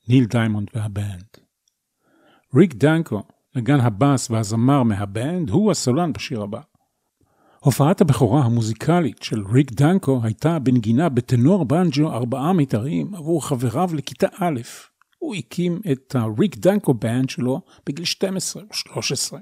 ניל 0.07 0.25
דיימונד 0.25 0.67
והבנד. 0.73 1.25
ריק 2.55 2.73
דנקו, 2.73 3.23
נגן 3.55 3.79
הבאס 3.79 4.31
והזמר 4.31 4.83
מהבנד, 4.83 5.49
הוא 5.49 5.71
הסולן 5.71 6.13
בשיר 6.13 6.41
הבא. 6.41 6.59
הופעת 7.59 8.01
הבכורה 8.01 8.41
המוזיקלית 8.41 9.23
של 9.23 9.43
ריק 9.53 9.71
דנקו 9.71 10.19
הייתה 10.23 10.59
בנגינה 10.59 11.09
בטנור 11.09 11.65
בנג'ו 11.65 12.11
ארבעה 12.11 12.53
מיתרים 12.53 13.15
עבור 13.15 13.47
חבריו 13.47 13.89
לכיתה 13.93 14.27
א'. 14.39 14.61
הוא 15.19 15.35
הקים 15.35 15.81
את 15.91 16.15
הריק 16.15 16.57
דנקו 16.57 16.93
בנד 16.93 17.29
שלו 17.29 17.61
בגיל 17.85 18.05
12 18.05 18.63
או 18.63 19.01
13. 19.01 19.39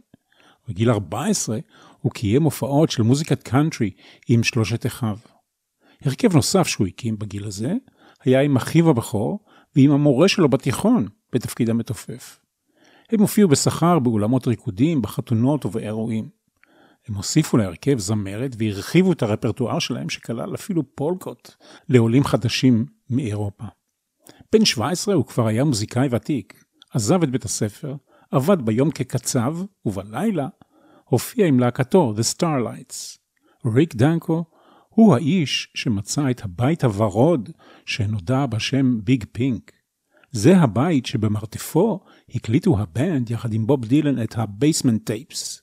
בגיל 0.68 0.92
14 0.92 1.60
הוא 2.00 2.12
קיים 2.12 2.44
הופעות 2.44 2.92
של 2.92 3.04
מוזיקת 3.04 3.44
קאנטרי 3.44 3.92
עם 4.30 4.44
שלושת 4.44 4.86
אחיו. 4.86 5.18
הרכב 6.06 6.36
נוסף 6.36 6.68
שהוא 6.68 6.88
הקים 6.88 7.20
בגיל 7.20 7.46
הזה 7.46 7.74
היה 8.24 8.42
עם 8.42 8.56
אחיו 8.56 8.90
הבכור 8.90 9.40
ועם 9.76 9.92
המורה 9.92 10.28
שלו 10.28 10.50
בתיכון 10.50 11.08
בתפקיד 11.34 11.70
המתופף. 11.70 12.40
הם 13.10 13.20
הופיעו 13.20 13.50
בשכר 13.50 14.00
באולמות 14.00 14.48
ריקודים, 14.48 15.02
בחתונות 15.02 15.66
ובאירועים. 15.66 16.30
הם 17.08 17.16
הוסיפו 17.16 17.58
להרכב 17.58 18.00
זמרת 18.00 18.56
והרחיבו 18.58 19.12
את 19.12 19.24
הרפרטואר 19.24 19.80
שלהם 19.80 20.10
שכלל 20.10 20.56
אפילו 20.56 20.96
פולקוט 20.96 21.52
לעולים 21.90 22.24
חדשים 22.24 22.86
מאירופה. 23.10 23.64
בן 24.54 24.66
17 24.66 25.16
הוא 25.16 25.26
כבר 25.26 25.48
היה 25.48 25.64
מוזיקאי 25.64 26.08
ותיק, 26.12 26.64
עזב 26.94 27.24
את 27.24 27.30
בית 27.30 27.46
הספר, 27.46 27.96
עבד 28.32 28.62
ביום 28.62 28.92
כקצב, 28.92 29.58
ובלילה 29.86 30.48
הופיע 31.06 31.46
עם 31.46 31.60
להקתו 31.60 32.14
The 32.18 32.38
Starlights. 32.38 33.18
ריק 33.76 33.96
דנקו 33.96 34.44
הוא 34.94 35.16
האיש 35.16 35.68
שמצא 35.76 36.32
את 36.32 36.44
הבית 36.44 36.84
הוורוד 36.84 37.50
שנודע 37.86 38.46
בשם 38.46 39.00
ביג 39.04 39.24
פינק. 39.32 39.72
זה 40.32 40.58
הבית 40.58 41.06
שבמרתפו 41.06 42.00
הקליטו 42.30 42.80
הבנד 42.80 43.32
יחד 43.32 43.54
עם 43.54 43.68
בוב 43.68 43.86
דילן 43.86 44.24
את 44.24 44.38
ה 44.38 44.45
Basement 44.45 45.06
Tapes. 45.06 45.62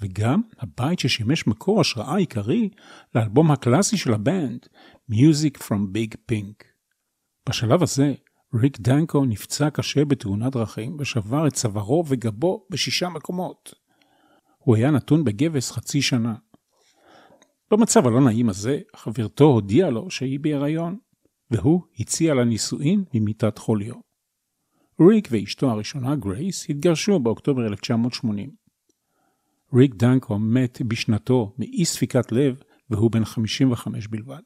וגם 0.00 0.42
הבית 0.58 0.98
ששימש 0.98 1.46
מקור 1.46 1.80
השראה 1.80 2.16
עיקרי 2.16 2.68
לאלבום 3.14 3.50
הקלאסי 3.50 3.96
של 3.96 4.14
הבנד, 4.14 4.66
Music 5.10 5.58
from 5.58 5.96
Big 5.96 6.14
Pink. 6.32 6.64
בשלב 7.48 7.82
הזה, 7.82 8.14
ריק 8.54 8.80
דנקו 8.80 9.24
נפצע 9.24 9.70
קשה 9.70 10.04
בתאונת 10.04 10.52
דרכים 10.52 10.96
ושבר 11.00 11.46
את 11.46 11.52
צווארו 11.52 12.04
וגבו 12.08 12.66
בשישה 12.70 13.08
מקומות. 13.08 13.74
הוא 14.58 14.76
היה 14.76 14.90
נתון 14.90 15.24
בגבס 15.24 15.70
חצי 15.70 16.02
שנה. 16.02 16.34
במצב 17.72 18.06
הלא 18.06 18.20
נעים 18.20 18.48
הזה, 18.48 18.80
חברתו 18.96 19.44
הודיעה 19.44 19.90
לו 19.90 20.10
שהיא 20.10 20.40
בהיריון, 20.40 20.98
והוא 21.50 21.82
הציע 21.98 22.34
לה 22.34 22.44
נישואין 22.44 23.04
ממיטת 23.14 23.58
חוליו. 23.58 23.94
ריק 25.00 25.28
ואשתו 25.30 25.70
הראשונה, 25.70 26.16
גרייס, 26.16 26.70
התגרשו 26.70 27.18
באוקטובר 27.18 27.66
1980. 27.66 28.50
ריק 29.74 29.94
דנקו 29.94 30.38
מת 30.38 30.82
בשנתו 30.82 31.54
מאי 31.58 31.84
ספיקת 31.84 32.32
לב, 32.32 32.62
והוא 32.90 33.10
בן 33.10 33.24
55 33.24 34.06
בלבד. 34.06 34.42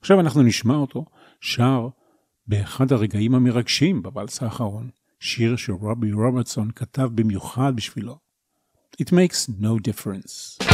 עכשיו 0.00 0.20
אנחנו 0.20 0.42
נשמע 0.42 0.76
אותו 0.76 1.04
שר 1.40 1.88
באחד 2.46 2.92
הרגעים 2.92 3.34
המרגשים 3.34 4.02
בוואלס 4.02 4.42
האחרון, 4.42 4.90
שיר 5.20 5.56
שרובי 5.56 6.12
רוברטסון 6.12 6.70
כתב 6.76 7.08
במיוחד 7.14 7.76
בשבילו. 7.76 8.18
It 9.02 9.06
makes 9.06 9.48
no 9.48 9.78
difference. 9.88 10.73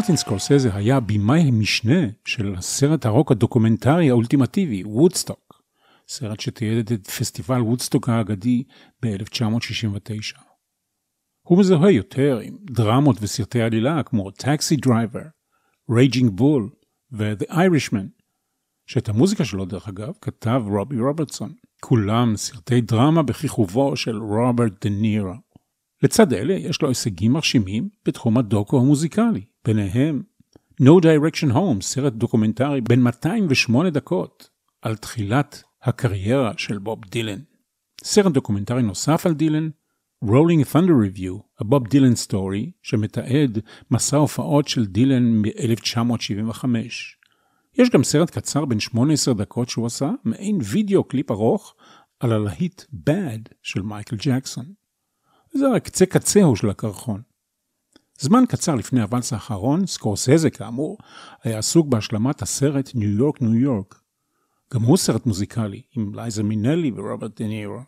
מרטין 0.00 0.16
סקורסזה 0.16 0.74
היה 0.74 1.00
במאי 1.00 1.40
המשנה 1.40 2.06
של 2.24 2.54
הסרט 2.54 3.06
הרוק 3.06 3.32
הדוקומנטרי 3.32 4.10
האולטימטיבי, 4.10 4.84
וודסטוק, 4.84 5.62
סרט 6.08 6.40
שתיעד 6.40 6.92
את 6.92 7.06
פסטיבל 7.06 7.60
וודסטוק 7.60 8.08
האגדי 8.08 8.62
ב-1969. 9.02 10.40
הוא 11.42 11.58
מזוהה 11.58 11.90
יותר 11.90 12.38
עם 12.42 12.56
דרמות 12.70 13.16
וסרטי 13.20 13.62
עלילה 13.62 14.02
כמו 14.02 14.30
Taxi 14.30 14.76
Driver, 14.76 15.22
Raging 15.90 16.30
Bull 16.30 16.70
ו-The 17.12 17.52
Irishman, 17.52 18.06
שאת 18.86 19.08
המוזיקה 19.08 19.44
שלו 19.44 19.64
דרך 19.64 19.88
אגב 19.88 20.12
כתב 20.20 20.62
רובי 20.66 21.00
רוברטסון. 21.00 21.52
כולם 21.80 22.36
סרטי 22.36 22.80
דרמה 22.80 23.22
בכיכובו 23.22 23.96
של 23.96 24.16
רוברט 24.16 24.86
דה 24.86 24.90
נירו. 24.90 25.34
לצד 26.02 26.32
אלה 26.32 26.54
יש 26.54 26.82
לו 26.82 26.88
הישגים 26.88 27.32
מרשימים 27.32 27.88
בתחום 28.06 28.38
הדוקו 28.38 28.80
המוזיקלי, 28.80 29.49
ביניהם 29.64 30.22
No 30.82 31.02
Direction 31.02 31.52
Home, 31.52 31.80
סרט 31.80 32.12
דוקומנטרי 32.12 32.80
בן 32.80 33.00
208 33.00 33.90
דקות, 33.90 34.50
על 34.82 34.96
תחילת 34.96 35.62
הקריירה 35.82 36.52
של 36.56 36.78
בוב 36.78 37.04
דילן. 37.04 37.38
סרט 38.04 38.32
דוקומנטרי 38.32 38.82
נוסף 38.82 39.26
על 39.26 39.34
דילן, 39.34 39.68
Rolling 40.24 40.64
Thunder 40.72 40.94
Review, 41.06 41.62
a 41.62 41.64
Bob 41.64 41.88
Dylan 41.88 42.28
Story, 42.28 42.70
שמתעד 42.82 43.58
מסע 43.90 44.16
הופעות 44.16 44.68
של 44.68 44.86
דילן 44.86 45.42
מ-1975. 45.42 46.64
יש 47.78 47.90
גם 47.90 48.04
סרט 48.04 48.30
קצר 48.30 48.64
בן 48.64 48.80
18 48.80 49.34
דקות 49.34 49.68
שהוא 49.68 49.86
עשה, 49.86 50.10
מעין 50.24 50.58
וידאו 50.64 51.04
קליפ 51.04 51.30
ארוך, 51.30 51.74
על 52.20 52.32
הלהיט 52.32 52.82
Bad 52.82 53.54
של 53.62 53.82
מייקל 53.82 54.16
ג'קסון. 54.16 54.72
זה 55.52 55.68
רק 55.74 55.84
קצה 55.84 56.06
קצהו 56.06 56.56
של 56.56 56.70
הקרחון. 56.70 57.22
זמן 58.22 58.44
קצר 58.48 58.74
לפני 58.74 59.02
הוואלס 59.02 59.32
האחרון, 59.32 59.86
סקורסזה 59.86 60.50
כאמור, 60.50 60.98
היה 61.44 61.58
עסוק 61.58 61.86
בהשלמת 61.86 62.42
הסרט 62.42 62.90
ניו 62.94 63.10
יורק 63.10 63.42
ניו 63.42 63.54
יורק. 63.54 64.00
גם 64.74 64.82
הוא 64.82 64.96
סרט 64.96 65.26
מוזיקלי, 65.26 65.82
עם 65.96 66.14
לייזה 66.14 66.42
מינלי 66.42 66.90
ורוברט 66.96 67.40
דנירו. 67.40 67.80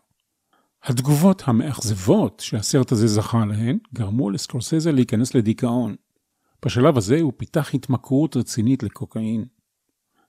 התגובות 0.85 1.43
המאכזבות 1.47 2.41
שהסרט 2.41 2.93
הזה 2.93 3.07
זכה 3.07 3.45
להן, 3.45 3.78
גרמו 3.95 4.30
לסקורסזה 4.30 4.93
להיכנס 4.93 5.35
לדיכאון. 5.35 5.95
בשלב 6.64 6.97
הזה 6.97 7.20
הוא 7.20 7.33
פיתח 7.37 7.74
התמכרות 7.74 8.37
רצינית 8.37 8.83
לקוקאין. 8.83 9.45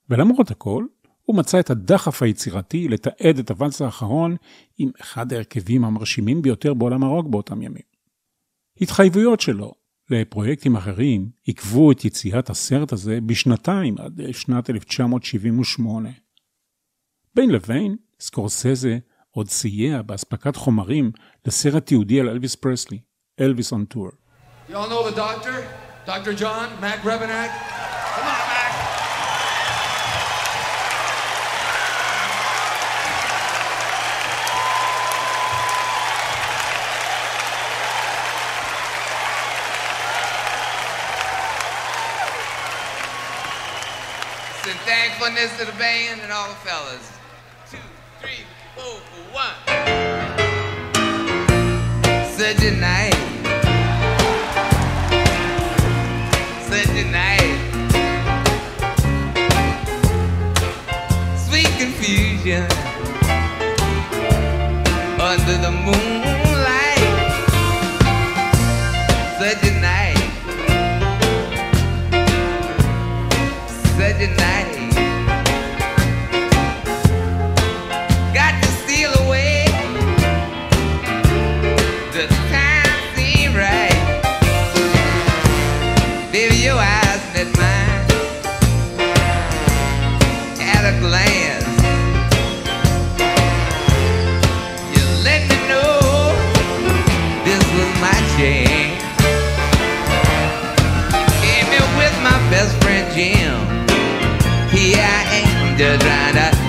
ולמרות 0.09 0.51
הכל, 0.51 0.85
הוא 1.23 1.37
מצא 1.37 1.59
את 1.59 1.69
הדחף 1.69 2.23
היצירתי 2.23 2.87
לתעד 2.87 3.39
את 3.39 3.51
הוואלס 3.51 3.81
האחרון 3.81 4.35
עם 4.77 4.91
אחד 5.01 5.33
ההרכבים 5.33 5.85
המרשימים 5.85 6.41
ביותר 6.41 6.73
בעולם 6.73 7.03
הרוק 7.03 7.27
באותם 7.27 7.61
ימים. 7.61 7.83
התחייבויות 8.81 9.39
שלו 9.41 9.82
לפרויקטים 10.09 10.75
אחרים 10.75 11.29
עיכבו 11.43 11.91
את 11.91 12.05
יציאת 12.05 12.49
הסרט 12.49 12.91
הזה 12.91 13.19
בשנתיים 13.25 13.97
עד 13.97 14.21
שנת 14.31 14.69
1978. 14.69 16.09
בין 17.35 17.49
לבין, 17.49 17.95
סקורסזה 18.19 18.97
עוד 19.31 19.49
סייע 19.49 20.01
באספקת 20.01 20.55
חומרים 20.55 21.11
לסרט 21.45 21.85
תיעודי 21.85 22.19
על 22.19 22.29
אלוויס 22.29 22.55
פרסלי, 22.55 22.99
אלוויס 23.39 23.71
און 23.71 23.85
טור. 23.85 24.09
Y'all 24.69 24.73
know 24.73 25.11
the 25.11 25.15
doctor? 25.15 25.57
Dr. 26.05 26.33
John 26.41 26.67
Mac 26.81 26.99
Rebenak? 27.05 27.82
Thankfulness 45.13 45.57
to 45.59 45.65
the 45.65 45.77
band 45.77 46.21
and 46.21 46.31
all 46.31 46.47
the 46.49 46.55
fellas. 46.55 47.11
Two, 47.69 47.77
three, 48.19 48.45
four, 48.75 48.99
one. 49.31 49.53
Such 52.31 52.63
a 52.63 52.71
night. 52.71 53.12
the 105.77 105.97
drana 105.97 106.62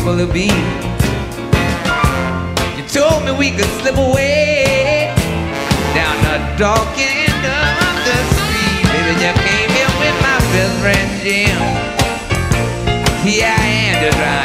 skipped 0.00 0.20
a 0.20 0.32
beat. 0.32 0.52
You 2.76 2.84
told 2.88 3.24
me 3.24 3.32
we 3.32 3.50
could 3.50 3.70
slip 3.80 3.96
away 3.96 5.12
down 5.94 6.16
the 6.24 6.38
dark 6.58 6.88
end 6.96 7.44
of 7.44 7.94
the 8.06 8.16
street. 8.32 8.84
Baby, 8.92 9.12
you 9.20 9.32
came 9.44 9.70
here 9.70 9.92
with 10.00 10.16
my 10.22 10.38
best 10.52 10.74
friend 10.80 11.08
Jim. 11.22 11.56
Here 13.24 13.46
I 13.46 13.66
am 13.66 14.00
just 14.04 14.16
to 14.16 14.24
steal 14.24 14.39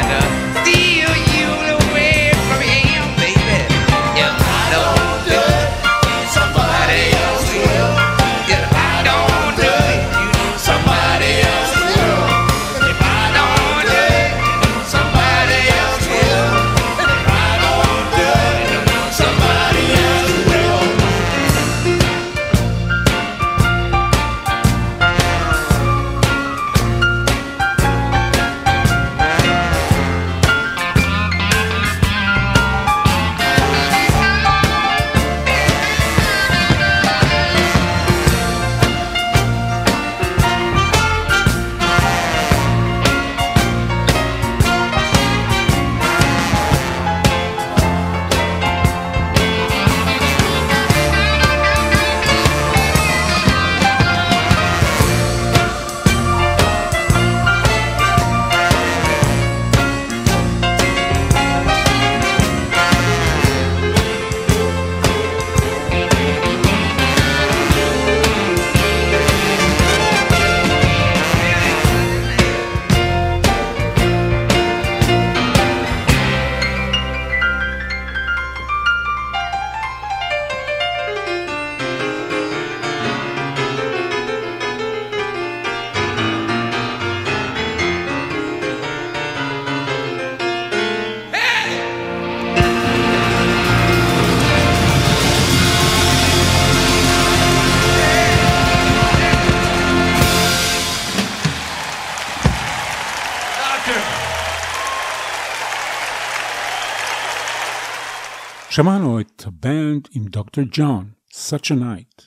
שמענו 108.76 109.20
את 109.20 109.42
הבנד 109.46 110.08
עם 110.12 110.24
דוקטור 110.24 110.64
ג'ון, 110.72 111.10
Such 111.30 111.70
a 111.70 111.74
Night. 111.74 112.22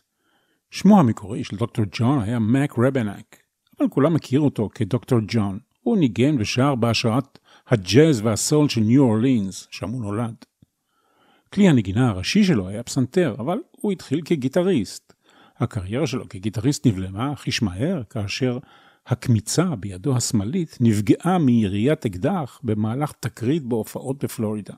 שמו 0.71 0.99
המקורי 0.99 1.43
של 1.43 1.55
דוקטור 1.55 1.85
ג'ון 1.91 2.21
היה 2.21 2.39
מק 2.39 2.73
רבנק, 2.77 3.35
אבל 3.79 3.89
כולם 3.89 4.13
מכירו 4.13 4.45
אותו 4.45 4.69
כדוקטור 4.75 5.19
ג'ון. 5.27 5.59
הוא 5.81 5.97
ניגן 5.97 6.35
ושר 6.39 6.75
בהשראת 6.75 7.39
הג'אז 7.67 8.21
והסול 8.21 8.69
של 8.69 8.81
ניו 8.81 9.03
אורלינס, 9.03 9.67
שם 9.71 9.89
הוא 9.89 10.01
נולד. 10.01 10.35
כלי 11.53 11.69
הנגינה 11.69 12.09
הראשי 12.09 12.43
שלו 12.43 12.67
היה 12.67 12.83
פסנתר, 12.83 13.35
אבל 13.39 13.57
הוא 13.71 13.91
התחיל 13.91 14.21
כגיטריסט. 14.25 15.13
הקריירה 15.57 16.07
שלו 16.07 16.29
כגיטריסט 16.29 16.87
נבלמה 16.87 17.35
חיש 17.35 17.61
מהר, 17.61 18.03
כאשר 18.09 18.57
הקמיצה 19.07 19.75
בידו 19.75 20.15
השמאלית 20.17 20.77
נפגעה 20.81 21.37
מיריית 21.37 22.05
אקדח 22.05 22.59
במהלך 22.63 23.11
תקרית 23.19 23.63
בהופעות 23.63 24.23
בפלורידה. 24.23 24.73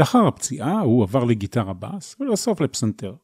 לאחר 0.00 0.26
הפציעה 0.26 0.80
הוא 0.80 1.02
עבר 1.02 1.24
לגיטרה 1.24 1.72
בס 1.72 2.16
ולבסוף 2.20 2.60
לפסנתר. 2.60 3.14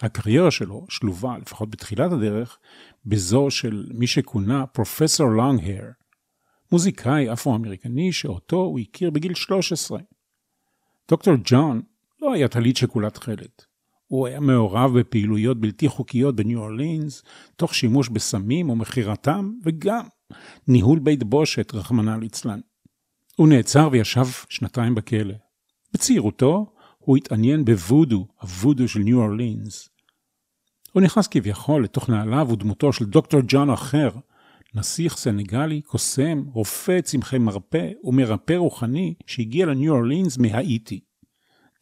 הקריירה 0.00 0.50
שלו 0.50 0.86
שלובה, 0.88 1.38
לפחות 1.38 1.70
בתחילת 1.70 2.12
הדרך, 2.12 2.58
בזו 3.04 3.50
של 3.50 3.86
מי 3.94 4.06
שכונה 4.06 4.66
פרופסור 4.66 5.26
לונג-הר, 5.28 5.90
מוזיקאי 6.72 7.32
אפרו-אמריקני 7.32 8.12
שאותו 8.12 8.56
הוא 8.56 8.78
הכיר 8.80 9.10
בגיל 9.10 9.34
13. 9.34 9.98
דוקטור 11.08 11.34
ג'ון 11.44 11.82
לא 12.22 12.32
היה 12.32 12.48
טלית 12.48 12.76
שכולה 12.76 13.10
תכלת. 13.10 13.64
הוא 14.06 14.26
היה 14.26 14.40
מעורב 14.40 14.98
בפעילויות 14.98 15.60
בלתי 15.60 15.88
חוקיות 15.88 16.36
בניו 16.36 16.58
אורלינס, 16.58 17.22
תוך 17.56 17.74
שימוש 17.74 18.08
בסמים 18.08 18.70
ומכירתם, 18.70 19.52
וגם 19.64 20.06
ניהול 20.68 20.98
בית 20.98 21.22
בושת, 21.24 21.74
רחמנא 21.74 22.16
ליצלן. 22.20 22.60
הוא 23.36 23.48
נעצר 23.48 23.88
וישב 23.92 24.26
שנתיים 24.48 24.94
בכלא. 24.94 25.34
בצעירותו 25.96 26.66
הוא 26.98 27.16
התעניין 27.16 27.64
בוודו, 27.64 28.26
הוודו 28.40 28.88
של 28.88 29.00
ניו 29.00 29.22
אורלינס. 29.22 29.88
הוא 30.92 31.02
נכנס 31.02 31.26
כביכול 31.26 31.84
לתוך 31.84 32.10
נעליו 32.10 32.48
ודמותו 32.50 32.92
של 32.92 33.04
דוקטור 33.04 33.40
ג'ון 33.48 33.70
אחר, 33.70 34.10
נסיך 34.74 35.16
סנגלי, 35.16 35.80
קוסם, 35.82 36.44
רופא 36.52 37.00
צמחי 37.00 37.38
מרפא 37.38 37.90
ומרפא 38.04 38.52
רוחני 38.52 39.14
שהגיע 39.26 39.66
לניו 39.66 39.94
אורלינס 39.94 40.38
מהאיטי. 40.38 41.00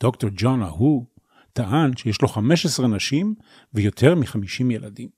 דוקטור 0.00 0.30
ג'ון 0.36 0.62
ההוא 0.62 1.04
טען 1.52 1.96
שיש 1.96 2.22
לו 2.22 2.28
15 2.28 2.88
נשים 2.88 3.34
ויותר 3.72 4.14
מ-50 4.14 4.72
ילדים. 4.72 5.08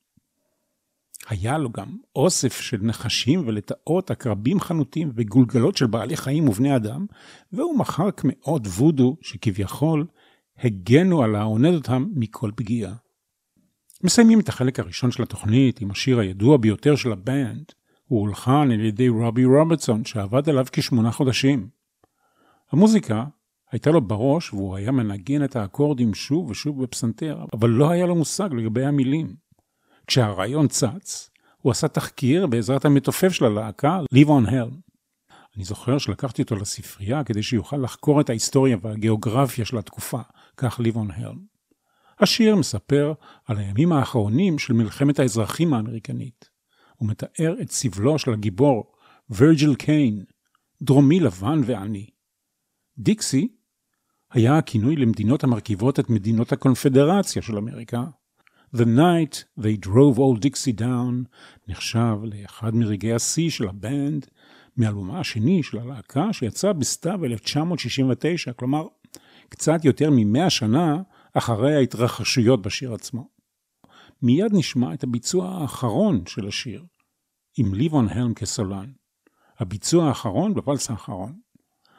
היה 1.28 1.58
לו 1.58 1.70
גם 1.70 1.96
אוסף 2.16 2.60
של 2.60 2.78
נחשים 2.82 3.42
ולטאות, 3.46 4.10
עקרבים 4.10 4.60
חנותים 4.60 5.12
וגולגלות 5.14 5.76
של 5.76 5.86
בעלי 5.86 6.16
חיים 6.16 6.48
ובני 6.48 6.76
אדם, 6.76 7.06
והוא 7.52 7.78
מכר 7.78 8.10
קמעות 8.10 8.66
וודו 8.66 9.16
שכביכול 9.20 10.06
הגנו 10.58 11.22
על 11.22 11.36
העונד 11.36 11.74
אותם 11.74 12.06
מכל 12.14 12.50
פגיעה. 12.56 12.94
מסיימים 14.04 14.40
את 14.40 14.48
החלק 14.48 14.80
הראשון 14.80 15.10
של 15.10 15.22
התוכנית 15.22 15.80
עם 15.80 15.90
השיר 15.90 16.18
הידוע 16.18 16.56
ביותר 16.56 16.96
של 16.96 17.12
הבנד, 17.12 17.64
הוא 18.04 18.20
הולחן 18.20 18.70
על 18.70 18.80
ידי 18.80 19.08
רובי 19.08 19.44
רוברטסון 19.44 20.04
שעבד 20.04 20.48
עליו 20.48 20.66
כשמונה 20.72 21.10
חודשים. 21.10 21.68
המוזיקה 22.72 23.24
הייתה 23.72 23.90
לו 23.90 24.00
בראש 24.00 24.52
והוא 24.52 24.76
היה 24.76 24.90
מנגן 24.90 25.44
את 25.44 25.56
האקורדים 25.56 26.14
שוב 26.14 26.50
ושוב 26.50 26.82
בפסנתר, 26.82 27.44
אבל 27.52 27.70
לא 27.70 27.90
היה 27.90 28.06
לו 28.06 28.14
מושג 28.14 28.48
לגבי 28.52 28.84
המילים. 28.84 29.45
כשהרעיון 30.06 30.68
צץ, 30.68 31.30
הוא 31.62 31.70
עשה 31.70 31.88
תחקיר 31.88 32.46
בעזרת 32.46 32.84
המתופף 32.84 33.32
של 33.32 33.44
הלהקה, 33.44 34.00
ליבון 34.12 34.46
הל. 34.46 34.70
אני 35.56 35.64
זוכר 35.64 35.98
שלקחתי 35.98 36.42
אותו 36.42 36.56
לספרייה 36.56 37.24
כדי 37.24 37.42
שיוכל 37.42 37.76
לחקור 37.76 38.20
את 38.20 38.30
ההיסטוריה 38.30 38.76
והגיאוגרפיה 38.82 39.64
של 39.64 39.78
התקופה, 39.78 40.20
כך 40.56 40.80
ליבון 40.80 41.10
הל. 41.10 41.34
השיר 42.20 42.56
מספר 42.56 43.12
על 43.46 43.58
הימים 43.58 43.92
האחרונים 43.92 44.58
של 44.58 44.72
מלחמת 44.72 45.18
האזרחים 45.18 45.74
האמריקנית. 45.74 46.50
הוא 46.96 47.08
מתאר 47.08 47.54
את 47.62 47.70
סבלו 47.70 48.18
של 48.18 48.32
הגיבור, 48.32 48.92
וירג'יל 49.30 49.74
קיין, 49.74 50.24
דרומי 50.82 51.20
לבן 51.20 51.60
ועני. 51.64 52.06
דיקסי 52.98 53.48
היה 54.30 54.58
הכינוי 54.58 54.96
למדינות 54.96 55.44
המרכיבות 55.44 56.00
את 56.00 56.10
מדינות 56.10 56.52
הקונפדרציה 56.52 57.42
של 57.42 57.56
אמריקה. 57.56 58.04
The 58.74 58.84
Night 58.84 59.44
They 59.58 59.76
Drove 59.86 60.18
Old 60.18 60.40
Dixie 60.40 60.80
Down 60.80 61.28
נחשב 61.68 62.16
לאחד 62.22 62.74
מרגעי 62.74 63.12
השיא 63.12 63.50
של 63.50 63.68
הבנד 63.68 64.26
מאלבומה 64.76 65.20
השני 65.20 65.62
של 65.62 65.78
הלהקה 65.78 66.32
שיצא 66.32 66.72
בסתיו 66.72 67.24
1969, 67.24 68.52
כלומר 68.52 68.86
קצת 69.48 69.84
יותר 69.84 70.08
ממאה 70.12 70.50
שנה 70.50 71.02
אחרי 71.34 71.74
ההתרחשויות 71.74 72.62
בשיר 72.62 72.94
עצמו. 72.94 73.28
מיד 74.22 74.52
נשמע 74.52 74.94
את 74.94 75.04
הביצוע 75.04 75.48
האחרון 75.48 76.22
של 76.26 76.48
השיר, 76.48 76.84
עם 77.58 77.74
ליבון 77.74 78.08
הלם 78.08 78.34
כסולן. 78.34 78.92
הביצוע 79.58 80.08
האחרון 80.08 80.54
בוואלס 80.54 80.90
האחרון. 80.90 81.45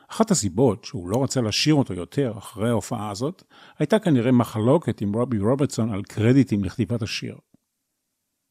אחת 0.09 0.31
הסיבות 0.31 0.83
שהוא 0.83 1.09
לא 1.09 1.23
רצה 1.23 1.41
לשיר 1.41 1.73
אותו 1.73 1.93
יותר 1.93 2.33
אחרי 2.37 2.69
ההופעה 2.69 3.09
הזאת, 3.09 3.43
הייתה 3.79 3.99
כנראה 3.99 4.31
מחלוקת 4.31 5.01
עם 5.01 5.13
רובי 5.13 5.39
רוברטסון 5.39 5.93
על 5.93 6.03
קרדיטים 6.03 6.63
לכתיבת 6.63 7.01
השיר. 7.01 7.37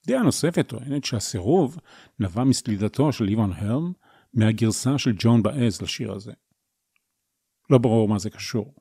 דעה 0.07 0.23
נוספת 0.23 0.69
טוענת 0.69 1.05
שהסירוב 1.05 1.77
נבע 2.19 2.45
מסלידתו 2.45 3.13
של 3.13 3.25
ליבון 3.25 3.53
הלם 3.53 3.93
מהגרסה 4.35 4.99
של 4.99 5.13
ג'ון 5.19 5.43
באז 5.43 5.83
לשיר 5.83 6.13
הזה. 6.13 6.33
לא 7.71 7.79
ברור 7.79 8.09
מה 8.09 8.19
זה 8.19 8.31
קשור. 8.31 8.75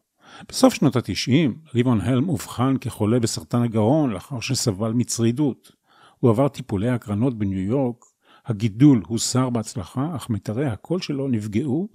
בסוף 0.50 0.74
שנות 0.74 0.96
ה-90, 0.96 1.52
ליבון 1.74 2.02
הלם 2.02 2.30
אובחן 2.30 2.78
כחולה 2.82 3.20
בסרטן 3.20 3.62
הגרון 3.62 4.10
לאחר 4.10 4.40
שסבל 4.40 4.92
מצרידות. 4.92 5.72
הוא 6.20 6.32
עבר 6.32 6.48
טיפולי 6.48 6.90
הקרנות 6.90 7.38
בניו 7.38 7.60
יורק, 7.60 8.06
הגידול 8.46 9.04
הוסר 9.08 9.50
בהצלחה, 9.50 10.16
אך 10.16 10.30
מיתרי 10.30 10.66
הקול 10.66 11.02
שלו 11.02 11.28
נפגעו, 11.28 11.90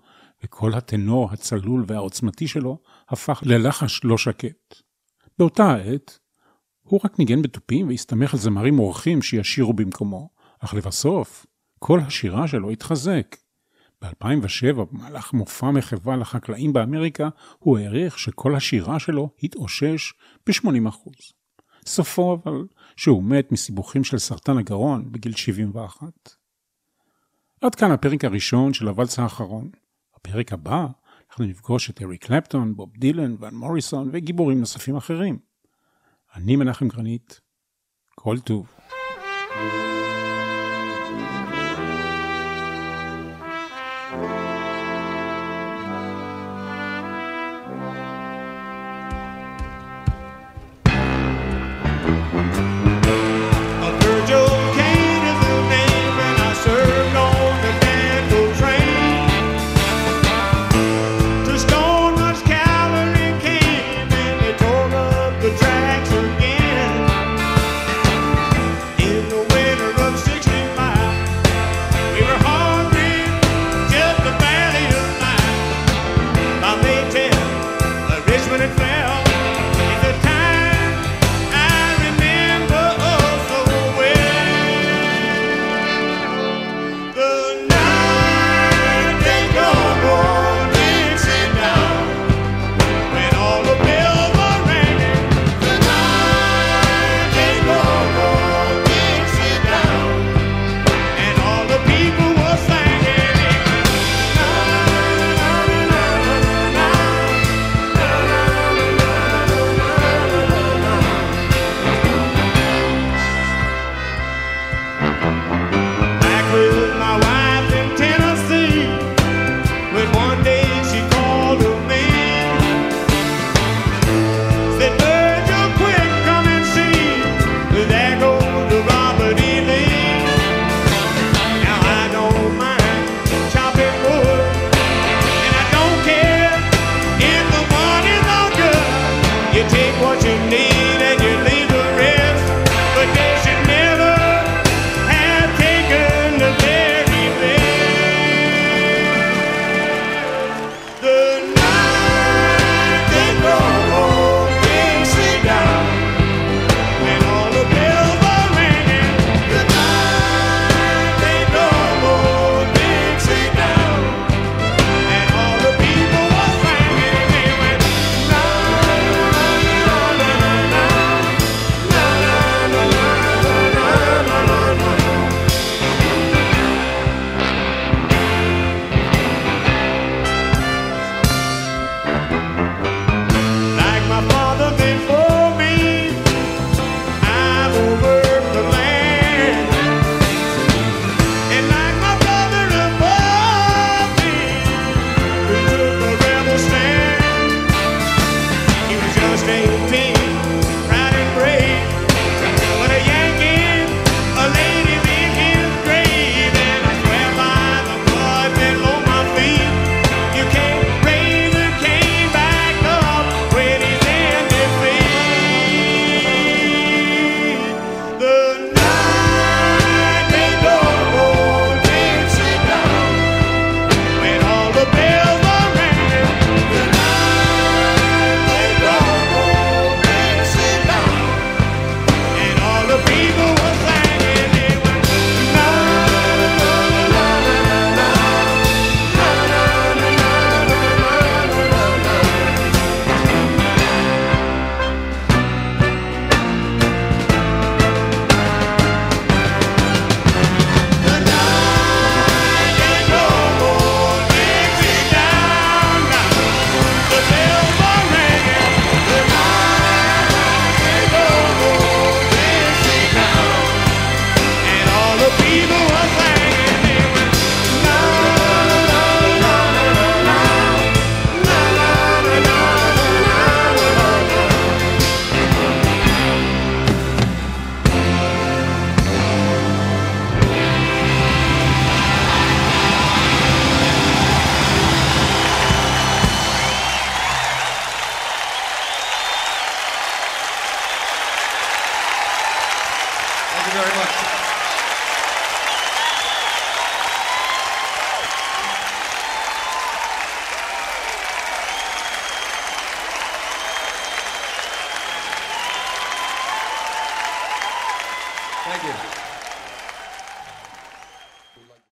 וכל 0.45 0.75
הטנור 0.75 1.33
הצלול 1.33 1.85
והעוצמתי 1.87 2.49
שלו 2.49 2.79
הפך 3.09 3.43
ללחש 3.47 4.01
לא 4.05 4.19
שקט. 4.19 4.75
באותה 5.39 5.65
העת, 5.65 6.19
הוא 6.83 7.01
רק 7.05 7.19
ניגן 7.19 7.43
בתופים 7.43 7.89
והסתמך 7.89 8.35
על 8.35 8.41
זמרים 8.41 8.79
אורחים 8.79 9.23
שישירו 9.23 9.73
במקומו, 9.73 10.31
אך 10.59 10.75
לבסוף, 10.75 11.47
כל 11.79 12.01
השירה 12.01 12.49
שלו 12.49 12.71
התחזק. 12.71 13.37
ב-2007, 14.03 14.73
במהלך 14.73 15.33
מופע 15.33 15.71
מחווה 15.71 16.17
לחקלאים 16.17 16.73
באמריקה, 16.73 17.29
הוא 17.59 17.79
העריך 17.79 18.19
שכל 18.19 18.55
השירה 18.55 18.99
שלו 18.99 19.31
התאושש 19.43 20.13
ב-80%. 20.47 21.11
סופו 21.87 22.35
אבל 22.35 22.67
שהוא 22.97 23.23
מת 23.23 23.53
מסיבוכים 23.53 24.05
של 24.05 24.19
סרטן 24.19 24.59
הגרון 24.59 25.13
בגיל 25.13 25.33
71. 25.33 26.07
עד 27.61 27.75
כאן 27.75 27.91
הפרק 27.91 28.25
הראשון 28.25 28.73
של 28.75 28.89
הוואלס 28.89 29.19
האחרון. 29.19 29.71
בפרק 30.27 30.53
הבא 30.53 30.87
אנחנו 31.31 31.45
נפגוש 31.45 31.91
את 31.91 32.03
אריק 32.03 32.27
קלפטון, 32.27 32.77
בוב 32.77 32.91
דילן, 32.97 33.35
ון 33.41 33.55
מוריסון 33.55 34.11
וגיבורים 34.13 34.61
נוספים 34.61 34.97
אחרים. 34.97 35.39
אני 36.35 36.57
מנחם 36.57 36.89
גרנית, 36.89 37.41
כל 38.15 38.39
טוב. 38.39 38.73
Virgil 39.51 39.90